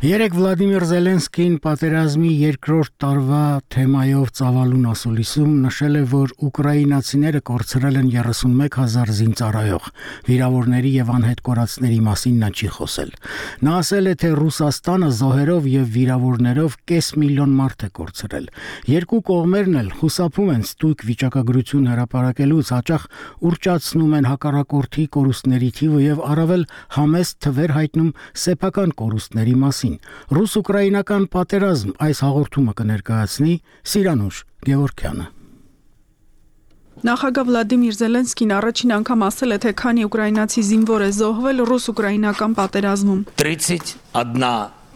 Երեք 0.05 0.35
Վլադիմիր 0.37 0.83
Զելենսկին 0.85 1.53
պատերազմի 1.63 2.31
երկրորդ 2.37 2.91
տարվա 3.01 3.37
թեմայով 3.73 4.27
ծավալուն 4.37 4.83
ասուլիսում 4.91 5.53
նշել 5.63 5.95
է, 5.97 6.01
որ 6.11 6.33
ուկրաինացիները 6.45 7.41
կորցրել 7.49 7.97
են 8.01 8.11
31000 8.13 9.13
զինծառայող։ 9.19 9.87
Վիրավորների 10.27 10.91
եւ 10.93 11.09
անհետ 11.15 11.41
կորածների 11.47 11.97
մասին 12.05 12.35
նա 12.43 12.49
չի 12.53 12.69
խոսել։ 12.75 13.09
Նա 13.65 13.73
ասել 13.81 14.05
է, 14.05 14.13
թե 14.21 14.29
Ռուսաստանը 14.41 15.09
զոհերով 15.25 15.69
եւ 15.73 15.89
վիրավորներով 15.95 16.77
կես 16.93 17.09
միլիոն 17.25 17.57
մարդ 17.65 17.87
է 17.87 17.89
կորցրել։ 17.97 18.47
Երկու 18.93 19.21
կողմերն 19.31 19.81
էլ 19.81 19.89
խուսափում 20.05 20.53
են 20.53 20.63
ստույգ 20.69 21.07
վիճակագրություն 21.09 21.89
հրապարակելուց 21.95 22.73
հաճախ 22.75 23.09
ուրճացնում 23.49 24.15
են 24.21 24.29
հակառակորդի 24.35 25.09
կորուստների 25.17 25.73
թիվը 25.81 26.05
եւ 26.05 26.23
առավել 26.35 26.69
համեստ 26.99 27.41
թվեր 27.49 27.77
հայտնում 27.79 28.15
սեփական 28.45 28.97
կորուստների 29.01 29.57
մասին 29.65 29.94
մասին։ 29.94 29.98
Ռուս-ուկրաինական 30.36 31.26
պատերազմ 31.34 31.90
այս 32.10 32.22
հաղորդումը 32.26 32.72
կներկայացնի 32.80 33.54
Սիրանուշ 33.94 34.40
Գևորքյանը։ 34.66 35.26
Նախագահ 37.00 37.46
Վլադիմիր 37.48 37.94
Զելենսկին 37.96 38.50
առաջին 38.52 38.90
անգամ 38.98 39.22
ասել 39.24 39.54
է, 39.54 39.58
թե 39.64 39.70
քանի 39.80 40.02
ուկրաինացի 40.04 40.64
զինվոր 40.70 41.04
է 41.06 41.08
զոհվել 41.16 41.62
ռուս-ուկրաինական 41.70 42.56
պատերազմում։ 42.58 43.22
31 43.40 44.44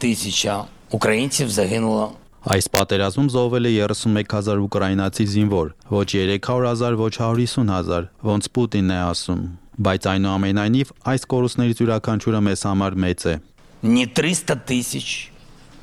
тисяча 0.05 0.57
українців 0.92 1.48
загинуло 1.48 2.12
Այս 2.44 2.66
պատերազմում 2.77 3.29
զոհվել 3.33 3.66
է 3.70 3.72
31000 3.88 4.61
ուկրաինացի 4.66 5.24
զինվոր, 5.33 5.70
ոչ 5.96 6.09
300000, 6.12 6.98
ոչ 7.00 7.14
150000, 7.24 8.11
ոնց 8.20 8.50
Պուտինն 8.53 8.92
է 8.92 8.98
ասում։ 9.00 9.40
Բայց 9.88 10.09
այնուամենայնիվ 10.12 10.92
այս 11.14 11.24
կորուստներից 11.33 11.81
յուրաքանչյուրը 11.81 12.40
մեզ 12.53 12.68
համար 12.68 13.00
մեծ 13.05 13.24
է 13.33 13.35
не 13.82 14.06
300 14.06 14.56
тысяч, 14.56 15.32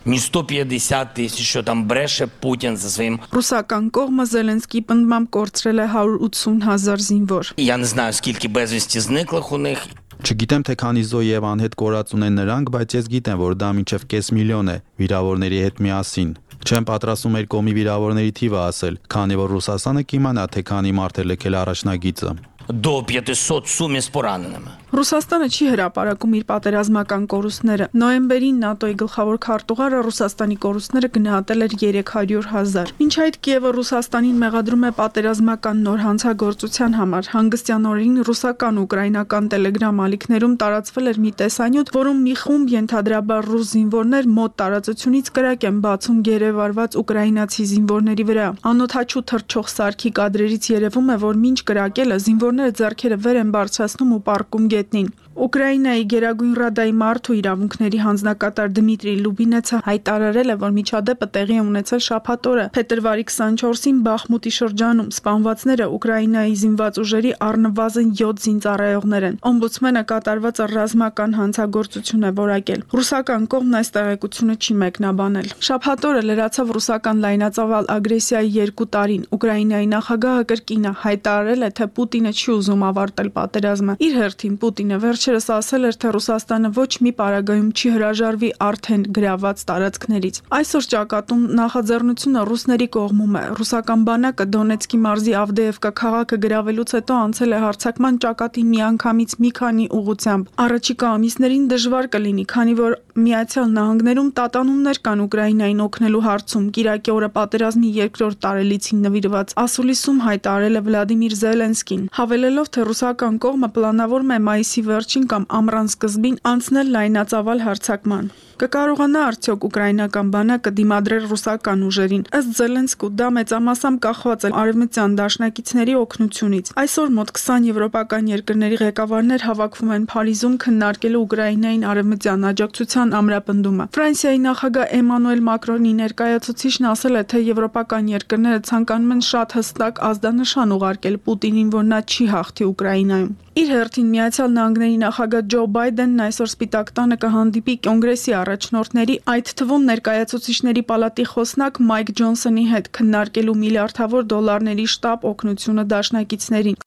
не 0.04 0.18
150 0.18 1.14
тысяч, 1.14 1.48
что 1.48 1.62
там 1.62 1.86
бреше 1.88 2.26
Путин 2.26 2.76
со 2.78 2.88
своим... 2.88 3.20
Ռուսական 3.32 3.90
կողմը 3.90 4.24
Զելենսկի 4.30 4.80
պնդմամբ 4.86 5.30
կորցրել 5.34 5.82
է 5.82 5.86
180.000 5.90 7.06
զինվոր։ 7.08 7.54
Я 7.56 7.76
не 7.76 7.84
знаю, 7.84 8.12
скільки 8.12 8.48
безвісті 8.48 9.00
зниклих 9.00 9.52
у 9.52 9.58
них. 9.58 9.86
Չգիտեմ 10.16 10.62
թե 10.64 10.74
քանի 10.80 11.02
զո 11.04 11.20
եւ 11.26 11.44
անհետ 11.44 11.74
կորած 11.76 12.14
ունեն 12.16 12.38
նրանք, 12.40 12.70
բայց 12.72 12.94
ես 12.96 13.08
գիտեմ, 13.12 13.36
որ 13.36 13.52
դա 13.60 13.68
մինչև 13.76 14.06
կես 14.08 14.30
միլիոն 14.32 14.70
է 14.72 14.76
վիրավորների 14.96 15.58
հետ 15.66 15.82
միասին։ 15.84 16.30
Չեմ 16.66 16.86
պատրաստում 16.88 17.34
մեր 17.36 17.46
կոմի 17.52 17.72
վիրավորների 17.76 18.32
թիվը 18.40 18.60
ասել, 18.64 18.94
քանի 19.12 19.36
որ 19.42 19.52
Ռուսաստանը 19.54 20.02
կիմանա 20.10 20.44
թե 20.56 20.62
քանի 20.72 20.92
մարդ 20.96 21.20
է 21.20 21.24
լքել 21.30 21.58
առաջնագիծը 21.60 22.30
դոբ, 22.66 23.14
եթե 23.20 23.34
սոցում 23.38 23.96
ես 24.00 24.10
պորաննեմ։ 24.14 24.66
Ռուսաստանը 24.96 25.46
չի 25.50 25.66
հրապարակում 25.70 26.34
իր 26.38 26.44
պատերազմական 26.48 27.24
կորուստները։ 27.30 27.86
Նոյեմբերին 28.00 28.60
ՆԱՏՕ-ի 28.66 28.94
գլխավոր 29.02 29.38
քարտուղարը 29.46 29.98
Ռուսաստանի 30.06 30.56
կորուստները 30.62 31.08
գնահատել 31.16 31.66
էր 31.66 31.74
300.000։ 31.82 32.92
Մինչ 33.00 33.14
այդ 33.26 33.38
Կիևը 33.46 33.72
Ռուսաստանին 33.76 34.38
մեղադրում 34.42 34.86
է 34.86 34.90
պատերազմական 35.00 35.82
նոր 35.86 36.00
հանցագործության 36.06 36.96
համար։ 36.96 37.30
Հանգստյան 37.34 37.88
օրերին 37.90 38.16
ռուսական-ուկրաինական 38.30 39.50
Telegram 39.56 40.00
ալիքներում 40.06 40.54
տարածվել 40.62 41.10
էր 41.12 41.20
մի 41.26 41.32
տեսանյութ, 41.42 41.92
որում 41.96 42.22
մի 42.26 42.34
խումբ 42.46 42.74
ենթադրաբար 42.76 43.50
ռուս 43.52 43.66
զինվորներ 43.76 44.30
մոտ 44.36 44.56
տարածությունից 44.62 45.30
կրակ 45.36 45.66
են 45.66 45.82
բացում 45.86 46.18
գերեվարված 46.30 46.98
ուկրաինացի 47.02 47.68
զինվորների 47.74 48.26
վրա։ 48.30 48.48
Անօթաչու 48.70 49.24
թրջող 49.34 49.70
սարքի 49.76 50.10
կադրերից 50.16 50.70
երևում 50.76 51.10
է, 51.12 51.16
որ 51.26 51.40
մինչ 51.46 51.58
կրակելը 51.66 52.18
զինվոր 52.26 52.55
զինվորները 52.56 52.76
ձեռքերը 52.78 53.16
վեր 53.24 53.36
են 53.36 53.48
բարձրացնում 53.52 54.12
ու 54.16 54.20
պարկում 54.26 54.68
գետ 54.72 54.86
գետնին։ 54.96 55.08
Ուկրաինայի 55.36 56.04
Գերագույն 56.08 56.52
Ռադայի 56.56 56.92
մարդու 56.96 57.34
իրավունքների 57.36 57.98
հանձնակատար 58.00 58.70
Դմիտրի 58.76 59.12
Լուբինեցը 59.20 59.80
հայտարարել 59.84 60.52
է, 60.52 60.54
որ 60.62 60.70
միջադեպը 60.76 61.26
տեղի 61.34 61.56
է 61.56 61.64
ունեցել 61.66 62.00
շաբաթ 62.06 62.48
օրը 62.50 62.64
փետրվարի 62.76 63.24
24-ին 63.28 63.98
Բախմուտի 64.06 64.52
շրջանում։ 64.56 65.10
Սպանվածները 65.16 65.88
Ուկրաինայի 65.96 66.54
զինված 66.62 67.00
ուժերի 67.04 67.32
առնվազն 67.46 68.08
7 68.20 68.40
զինծառայողներ 68.46 69.26
են։ 69.28 69.36
Օմբուդսմենը 69.52 70.02
կատարված 70.16 70.62
ռազմական 70.72 71.36
հանցագործություն 71.36 72.24
է 72.24 72.32
որակել։ 72.40 72.80
Ռուսական 72.96 73.46
կողմն 73.52 73.76
այս 73.76 73.92
տեղեկությունը 73.96 74.56
չի 74.56 74.78
մեկնաբանել։ 74.86 75.52
Շաբաթ 75.68 76.08
օրը 76.08 76.24
լրացավ 76.32 76.74
ռուսական 76.80 77.22
լայնածավալ 77.26 77.90
ագրեսիայի 77.96 78.50
2 78.72 78.88
տարին։ 78.96 79.28
Ուկրաինայի 79.36 79.92
նախագահը 79.92 80.48
կրկին 80.56 80.90
հայտարարել 81.04 81.66
է, 81.66 81.70
թե 81.76 81.90
Պուտինը 81.96 82.32
չի 82.36 82.50
ուզում 82.56 82.86
ավարտել 82.86 83.30
պատերազմը։ 83.36 83.96
Իր 84.06 84.18
հերթին 84.22 84.58
Պուտինը 84.64 84.98
վերջ 85.06 85.25
վերջերս 85.26 85.46
ասել 85.50 85.86
էր, 85.88 85.96
թե 86.02 86.10
Ռուսաստանը 86.14 86.68
ոչ 86.76 86.92
մի 87.02 87.10
պարագայում 87.18 87.70
չի 87.74 87.88
հրաժարվի 87.94 88.50
արդեն 88.66 89.02
գրաված 89.16 89.62
տարածքներից։ 89.70 90.36
Այսօր 90.58 90.84
ճակատում 90.92 91.42
նախաձեռնությունը 91.58 92.44
ռուսների 92.46 92.88
կողմում 92.96 93.34
է։ 93.40 93.42
Ռուսական 93.58 94.04
բանակը 94.06 94.46
Դոնեցկի 94.54 95.00
մարզի 95.06 95.34
Ավդեևկա 95.42 95.90
քաղաքը 96.02 96.38
գրավելուց 96.46 96.94
հետո 96.96 97.18
անցել 97.26 97.56
է 97.56 97.60
հարցակման 97.66 98.20
ճակատի 98.26 98.62
միանգամից 98.70 99.36
մի 99.42 99.50
քանի 99.58 99.86
ուղությամբ։ 99.98 100.54
Առաջիկա 100.66 101.10
ամիսներին 101.16 101.66
դժվար 101.74 102.10
կլինի, 102.14 102.44
քանի 102.54 102.74
որ 102.86 102.96
Միացյալ 103.16 103.68
Նահանգներում 103.72 104.26
տատանումներ 104.36 104.98
կան 105.06 105.20
Ուկրաինային 105.24 105.78
օգնելու 105.86 106.24
հարցում։ 106.26 106.64
Կիրակի 106.76 107.12
օրը 107.16 107.28
պատերազմի 107.36 107.92
երկրորդ 107.96 108.40
տարելիցին 108.44 108.98
նվիրված 109.06 109.54
ասուլիսում 109.62 110.18
հայտարարել 110.26 110.76
է 110.76 110.82
Վլադիմիր 110.86 111.36
Զելենսկին, 111.40 112.02
հավելելով, 112.18 112.68
թե 112.76 112.84
ռուսական 112.90 113.38
կողմը 113.46 113.70
պլանավորում 113.76 114.34
է 114.36 114.38
մայիսի 114.50 114.84
վերջին 115.16 115.28
կամ 115.32 115.44
ամռան 115.58 115.86
սկզբին 115.88 116.36
անցնել 116.50 116.88
լայնածավալ 116.92 117.60
հարցակման։ 117.66 118.26
Կկարողանա 118.56 119.20
արդյոք 119.28 119.64
ուկրաինական 119.68 120.28
բանակը 120.32 120.70
դիմադրել 120.76 121.24
ռուսական 121.30 121.80
ուժերին։ 121.86 122.22
Ըստ 122.38 122.50
Զելենսկու 122.56 123.10
դա 123.20 123.28
մեծամասամբ 123.36 123.98
կախված 124.06 124.46
է 124.48 124.50
արևմտյան 124.60 125.16
դաշնակիցների 125.20 125.94
օգնությունից։ 126.00 126.70
Այսօր 126.82 127.12
մոտ 127.16 127.32
20 127.36 127.68
եվրոպական 127.68 128.30
երկրների 128.32 128.78
ղեկավարներ 128.80 129.44
հավաքվում 129.48 129.92
են 129.96 130.06
Փարիզում 130.12 130.56
քննարկելու 130.64 131.22
Ուկրաինային 131.26 131.86
արևմտյան 131.92 132.48
աջակցության 132.52 133.16
ամրապնդումը։ 133.20 133.88
Ֆրանսիայի 133.96 134.40
նախագահ 134.46 134.92
Էմանուել 135.00 135.42
Մակրոնի 135.52 135.92
ներկայացուցիչն 136.00 136.92
ասել 136.96 137.20
է, 137.20 137.24
թե 137.36 137.42
եվրոպական 137.52 138.12
երկրները 138.16 138.60
ցանկանում 138.72 139.16
են 139.16 139.26
շատ 139.36 139.58
հստակ 139.60 140.04
ազդանշան 140.16 140.76
ուղարկել 140.80 141.20
Պուտինին, 141.28 141.74
որ 141.76 141.90
նա 141.92 142.00
չի 142.08 142.30
հաղթի 142.32 142.70
Ուկրաինայում։ 142.72 143.34
Իր 143.56 143.70
հերթին 143.72 144.08
Միացյալ 144.12 144.50
Նահանգների 144.52 144.96
նախագահ 145.06 145.42
Ջո 145.52 145.62
Բայդենն 145.76 146.22
այսօր 146.26 146.48
Սպիտակ 146.50 146.88
տանը 146.96 147.16
կհանդիպի 147.22 147.74
կոնգրեսի 147.86 148.32
առաջնորդների, 148.40 149.16
այդ 149.32 149.50
թվում 149.60 149.84
ներկայացուցիչների 149.90 150.82
պալատի 150.90 151.26
խոսնակ 151.32 151.80
Մայք 151.90 152.12
Ջոնսոնի 152.20 152.64
հետ 152.72 152.90
քննարկելու 152.98 153.56
միլիարդավոր 153.62 154.26
դոլարների 154.32 154.86
շտաբ 154.96 155.26
օգնությունը 155.30 155.84
դաշնակիցներին։ 155.94 156.80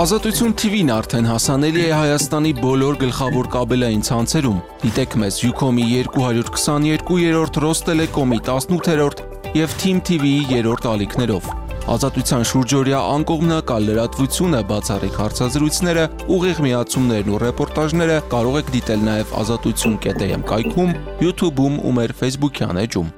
Ազատություն 0.00 0.54
TV-ն 0.60 0.92
արդեն 0.96 1.26
հասանելի 1.28 1.82
է 1.84 1.90
Հայաստանի 2.00 2.52
բոլոր 2.60 3.00
գլխավոր 3.04 3.50
կաբելային 3.54 4.04
ցանցերում։ 4.08 4.60
Դիտեք 4.86 5.16
մեզ 5.22 5.40
Ucom-ի 5.50 5.88
222-րդ, 6.16 7.60
Rosttelecom-ի 7.66 8.40
18-րդ 8.48 9.26
եւ 9.60 9.76
Team 9.82 10.00
TV-ի 10.06 10.46
3-րդ 10.54 10.94
ալիքներով 10.94 11.69
ազատության 11.90 12.44
շուրջօրյա 12.46 12.98
անկողմնակալ 13.16 13.86
լրատվությունը, 13.88 14.60
բացառիկ 14.70 15.16
հարցազրույցները, 15.20 16.04
ուղիղ 16.36 16.60
միացումներն 16.66 17.32
ու 17.34 17.40
ռեպորտաժները 17.42 18.18
կարող 18.34 18.58
եք 18.60 18.70
դիտել 18.76 19.02
նաև 19.10 19.32
ազատություն.am 19.40 20.44
կայքում, 20.50 20.92
YouTube-ում 21.26 21.80
ու 21.82 21.94
մեր 21.98 22.14
Facebook-յան 22.20 22.82
էջում։ 22.86 23.10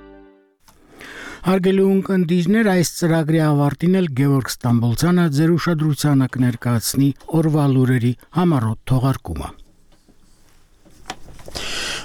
Հարգելի 1.43 1.85
ունկնդիրներ, 1.93 2.69
այս 2.73 2.93
ծրագրի 3.03 3.41
ավարտին 3.53 3.97
էլ 3.99 4.13
Գևորգ 4.23 4.53
Ստամբոլցյանը 4.53 5.25
ձեր 5.37 5.57
ուշադրությանը 5.57 6.29
կներկայացնի 6.37 7.09
օրվա 7.43 7.65
լուրերի 7.73 8.13
համառոտ 8.39 8.81
թողարկումը։ 8.93 9.51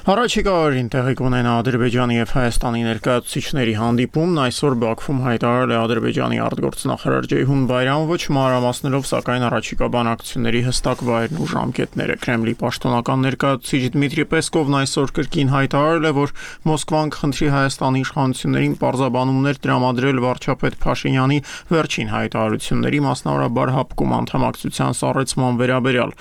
Առաջիկա 0.08 0.52
օրին 0.64 0.90
տեղի 0.92 1.14
կունենա 1.20 1.54
Ադրբեջանի 1.60 2.16
եւ 2.18 2.30
Հայաստանի 2.32 2.82
ներկայացուցիչների 2.88 3.74
հանդիպումն 3.76 4.38
այսօր 4.44 4.76
Բաքվում 4.84 5.18
հայտարարել 5.26 5.74
է 5.74 5.78
Ադրբեջանի 5.78 6.40
արտգործնախարար 6.48 7.28
Ջեյհուն 7.32 7.66
Բայրամովիչ 7.72 8.22
մանրամասներով 8.38 9.08
սակայն 9.12 9.46
առաջիկա 9.48 9.90
բանակցությունների 9.98 10.62
հստակ 10.68 11.04
վայրն 11.08 11.42
ու 11.44 11.50
ժամկետները 11.52 12.16
Կրեմլի 12.24 12.54
պաշտոնական 12.64 13.26
ներկայացուցիչ 13.28 13.84
Դմիտրի 13.98 14.26
Պեսկովն 14.32 14.78
այսօր 14.78 15.14
կրկին 15.18 15.52
հայտարարել 15.58 16.08
է, 16.08 16.14
որ 16.18 16.34
Մոսկվան 16.72 17.12
կխնդրի 17.18 17.52
Հայաստանի 17.58 18.02
իշխանություններին 18.08 18.78
պարզաբանումներ 18.88 19.62
տրամադրել 19.68 20.24
վարչապետ 20.28 20.80
Փաշինյանի 20.88 21.40
վերջին 21.68 22.12
հայտարարությունների 22.16 23.00
մասնավորաբար 23.08 23.74
հապկում 23.78 24.16
անդամակցության 24.18 24.98
սառեցման 25.02 25.60
վերաբերյալ։ 25.62 26.16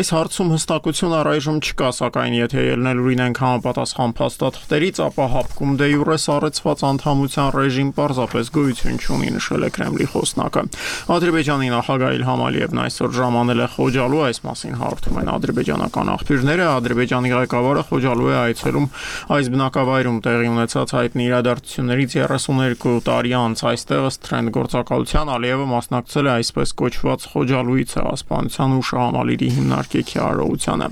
Այս 0.00 0.12
հարցում 0.18 0.52
հստակություն 0.56 1.16
առայժմ 1.20 1.58
չկա, 1.60 1.90
սակայն 2.00 2.36
եթե 2.40 2.59
ելնելու 2.66 3.08
ունենք 3.10 3.40
համապատասխան 3.40 4.12
փաստաթղթերից, 4.20 5.00
ապա 5.06 5.26
հապկում 5.34 5.72
դե 5.80 5.86
յուրե 5.90 6.16
սառեցված 6.24 6.84
անդամության 6.90 7.48
ռեժիմ 7.56 7.90
պարզապես 8.00 8.50
գոյություն 8.56 9.00
չունի, 9.00 9.30
նշել 9.36 9.66
է 9.66 9.70
Կրեմլի 9.76 10.06
խոսնակը։ 10.10 10.62
Ադրբեջանի 11.10 11.70
նախագահ 11.74 12.16
Իլհամ 12.20 12.44
Ալիևն 12.50 12.80
այսօր 12.84 13.14
ժամանել 13.20 13.60
է 13.60 13.68
Խոջալու 13.74 14.22
այս 14.30 14.40
մասին 14.46 14.74
հաղորդում 14.80 15.20
են 15.20 15.30
ադրբեջանական 15.30 16.10
աղբյուրները, 16.14 16.66
Ադրբեջանի 16.80 17.32
ղեկավարը 17.40 17.84
Խոջալու 17.90 18.30
է 18.30 18.36
այցելում 18.40 18.88
այս 19.36 19.50
բնակավայրում 19.54 20.18
տեղի 20.26 20.50
ունեցած 20.50 20.94
հայտնի 21.00 21.24
իրադարձություններից 21.30 22.16
32 22.20 22.96
տարի 23.10 23.32
անց 23.40 23.62
այստեղ 23.70 24.06
ըստ 24.10 24.20
տրենդ 24.26 24.52
գործակալության 24.56 25.30
Ալիևը 25.34 25.66
մասնակցել 25.70 26.30
է 26.30 26.32
այսպես 26.40 26.74
կոչված 26.80 27.26
Խոջալուի 27.30 27.84
ցեղասպանության 27.90 28.74
ու 28.76 28.84
շահամալիրի 28.90 29.48
հիմնարկեքի 29.56 30.20
արարողությանը։ 30.26 30.88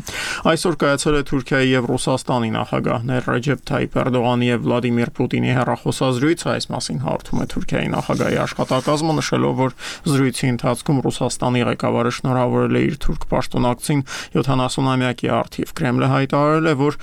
Այսօր 0.53 0.79
կայացել 0.83 1.19
է 1.19 1.23
Թուրքիայի 1.59 1.75
եւ 1.75 1.87
Ռուսաստանի 1.91 2.51
նախագահներ 2.55 3.25
Ռեջեփ 3.29 3.63
Թայիփ 3.67 3.95
Էրդողանի 3.99 4.47
եւ 4.49 4.61
Վլադիմիր 4.63 5.11
Պուտինի 5.19 5.55
հեռախոսազրույցը 5.59 6.49
այս 6.53 6.67
մասին 6.71 7.01
հարթում 7.03 7.41
է 7.43 7.47
Թուրքիայի 7.51 7.89
նախագահի 7.95 8.39
աշխատակազմը 8.45 9.15
նշելով, 9.19 9.55
որ 9.59 9.75
զրույցի 10.07 10.47
ընթացքում 10.55 11.01
Ռուսաստանի 11.09 11.63
ղեկավարը 11.69 12.13
շնորհավորել 12.19 12.79
է 12.79 12.83
իր 12.89 12.97
թուրք 13.03 13.27
պաշտոնակցին 13.33 14.03
70-ամյակի 14.39 15.29
արդիվ։ 15.39 15.75
Կրեմլը 15.79 16.09
հայտարարել 16.15 16.69
է, 16.69 16.75
որ 16.79 16.99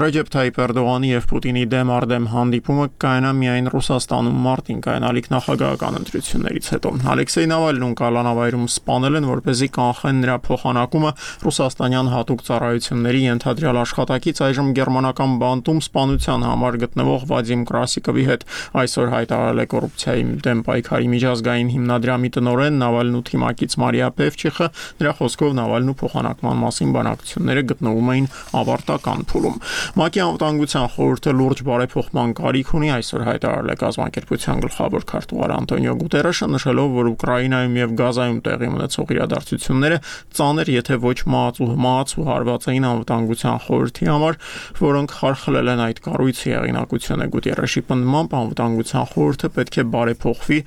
Ռեջեփ 0.00 0.30
Թայիփ 0.34 0.60
Էրդողանի 0.66 1.10
եւ 1.14 1.30
Պուտինի 1.30 1.64
դեմ 1.70 1.94
արդեմ 2.00 2.26
հանդիպումը 2.34 2.86
կայանա 3.06 3.32
միայն 3.40 3.70
Ռուսաստանում 3.70 4.42
մարտին 4.50 4.82
կայանալիք 4.90 5.30
նախագահական 5.30 6.00
ընտրություններից 6.00 6.70
հետո։ 6.74 6.94
Ալեքսեյ 7.14 7.48
Նավալնուն 7.50 7.94
կալանավայրում 8.00 8.66
սպանել 8.70 9.20
են, 9.20 9.28
որպեսզի 9.30 9.68
կանխեն 9.80 10.20
նրա 10.24 10.36
փոխանակումը 10.50 11.10
ռուսաստանյան 11.46 12.10
հատուկ 12.10 12.44
ծառայությունների 12.50 13.20
ենթադրյալ 13.30 13.80
աշխատակից 14.00 14.38
այժմ 14.40 14.68
գերմանական 14.76 15.32
բանտում 15.40 15.78
սպանության 15.84 16.44
համար 16.46 16.76
գտնվող 16.80 17.24
Վադիմ 17.30 17.64
Կրասիկովի 17.68 18.22
հետ 18.30 18.44
այսօր 18.80 19.10
հայտարարել 19.12 19.60
է 19.60 19.66
կոռուպցիայի 19.72 20.22
դեմ 20.46 20.62
պայքարի 20.68 21.10
միջազգային 21.14 21.72
հիմնադրամի 21.74 22.30
տնօրեն 22.36 22.78
Նավալնու 22.80 23.22
թիմակից 23.28 23.76
Մարիա 23.80 24.08
Պևչիխը 24.20 24.68
նրա 25.00 25.12
խոսքով 25.20 25.52
Նավալնու 25.60 25.96
փոխանակման 26.00 26.60
մասին 26.64 26.94
բանակցությունները 26.96 27.64
գտնվում 27.70 28.10
էին 28.10 28.26
ավարտական 28.60 29.20
փուլում։ 29.30 29.56
ՄԱԿ-ի 30.00 30.20
անվտանգության 30.24 30.86
խորհուրդը 30.96 31.32
լուրջ 31.40 31.58
բարեփոխման 31.68 32.30
կարիք 32.40 32.72
ունի 32.80 32.90
այսօր 32.96 33.22
հայտարարել 33.30 33.70
է 33.70 33.76
կազմակերպության 33.84 34.64
գլխավոր 34.64 35.02
քարտուղար 35.10 35.54
Անտոնիո 35.60 35.94
Գուտերեշը 36.00 36.46
նշելով, 36.56 36.88
որ 37.00 37.10
Ուկրաինայում 37.10 37.78
եւ 37.80 37.94
Գազայում 38.00 38.40
տեղի 38.48 38.68
ունեցող 38.70 39.14
իրադարձությունները 39.20 39.98
ծանր, 40.40 40.72
եթե 40.80 41.00
ոչ 41.04 41.18
մահացու 41.34 41.68
մահացու 41.84 42.26
հարված 42.30 42.68
էին 42.70 42.86
անվտանգության 42.90 43.60
խորհրդի 43.90 44.06
համար, 44.10 44.36
որոնք 44.80 45.12
խարխլել 45.20 45.70
են 45.70 45.80
այդ 45.84 45.98
կառույցի 46.04 46.50
հեղինակությունը 46.54 47.26
Գուտիերեշի 47.34 47.82
պնդմամբ 47.90 48.34
անվտանգության 48.40 49.06
խորհուրդը 49.10 49.50
պետք 49.56 49.78
է 49.80 49.84
բարեփոխվի 49.90 50.58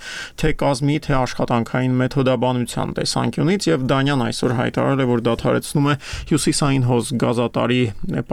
թե 0.43 0.49
կազմի, 0.63 0.97
թե 1.03 1.13
աշխատանքային 1.23 1.95
մեթոդաբանության 2.03 2.93
տեսանկյունից 2.99 3.67
եւ 3.69 3.85
Դանյան 3.93 4.23
այսօր 4.23 4.55
հայտարարել 4.59 5.03
է, 5.03 5.07
որ 5.13 5.23
դադարեցնում 5.23 5.87
է 5.93 5.95
հյուսիսային 6.33 6.87
հոզ 6.89 7.11
գազատարի 7.23 7.81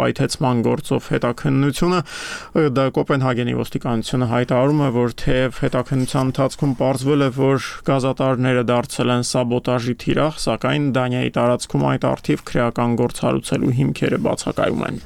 պայթեցման 0.01 0.63
գործով 0.67 1.11
հետաքննությունը։ 1.11 2.01
Դա 2.81 2.85
Կոպենհագենի 3.01 3.55
ոստիկանությունը 3.61 4.31
հայտարարում 4.31 4.81
է, 4.81 4.91
որ 5.01 5.15
թեև 5.21 5.61
հետաքննության 5.61 6.31
ընթացքում 6.31 6.75
ողջվել 6.81 7.21
է, 7.21 7.31
որ 7.41 7.69
գազատարները 7.91 8.65
դարձել 8.71 9.15
են 9.15 9.25
սաբոտաժի 9.31 9.95
թիրախ, 10.01 10.41
սակայն 10.41 10.91
Դանիայի 10.97 11.31
տարածքում 11.37 11.87
այդ 11.91 12.07
արդիվ 12.11 12.45
քրեական 12.51 12.97
գործ 13.01 13.23
հարուցելու 13.25 13.75
հիմքերը 13.81 14.19
բացակայում 14.31 14.80
են։ 14.89 15.01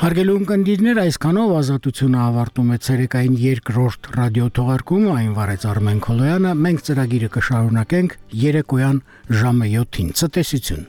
Հարգելի 0.00 0.32
ունկնդիրներ, 0.32 0.98
այսքանով 1.00 1.50
ազատությունը 1.58 2.18
ավարտում 2.24 2.70
է 2.74 2.78
ցերեկային 2.86 3.34
երկրորդ 3.42 4.08
ռադիոթողարկումը, 4.16 5.10
այն 5.20 5.34
վարեց 5.36 5.66
Արմեն 5.70 6.00
Քոլոյանը։ 6.06 6.54
Մենք 6.66 6.86
ծրագիրը 6.88 7.28
կշարունակենք 7.36 8.16
երեկոյան 8.46 9.02
ժամը 9.42 9.68
7-ին։ 9.76 10.16
Ցտեսություն։ 10.22 10.88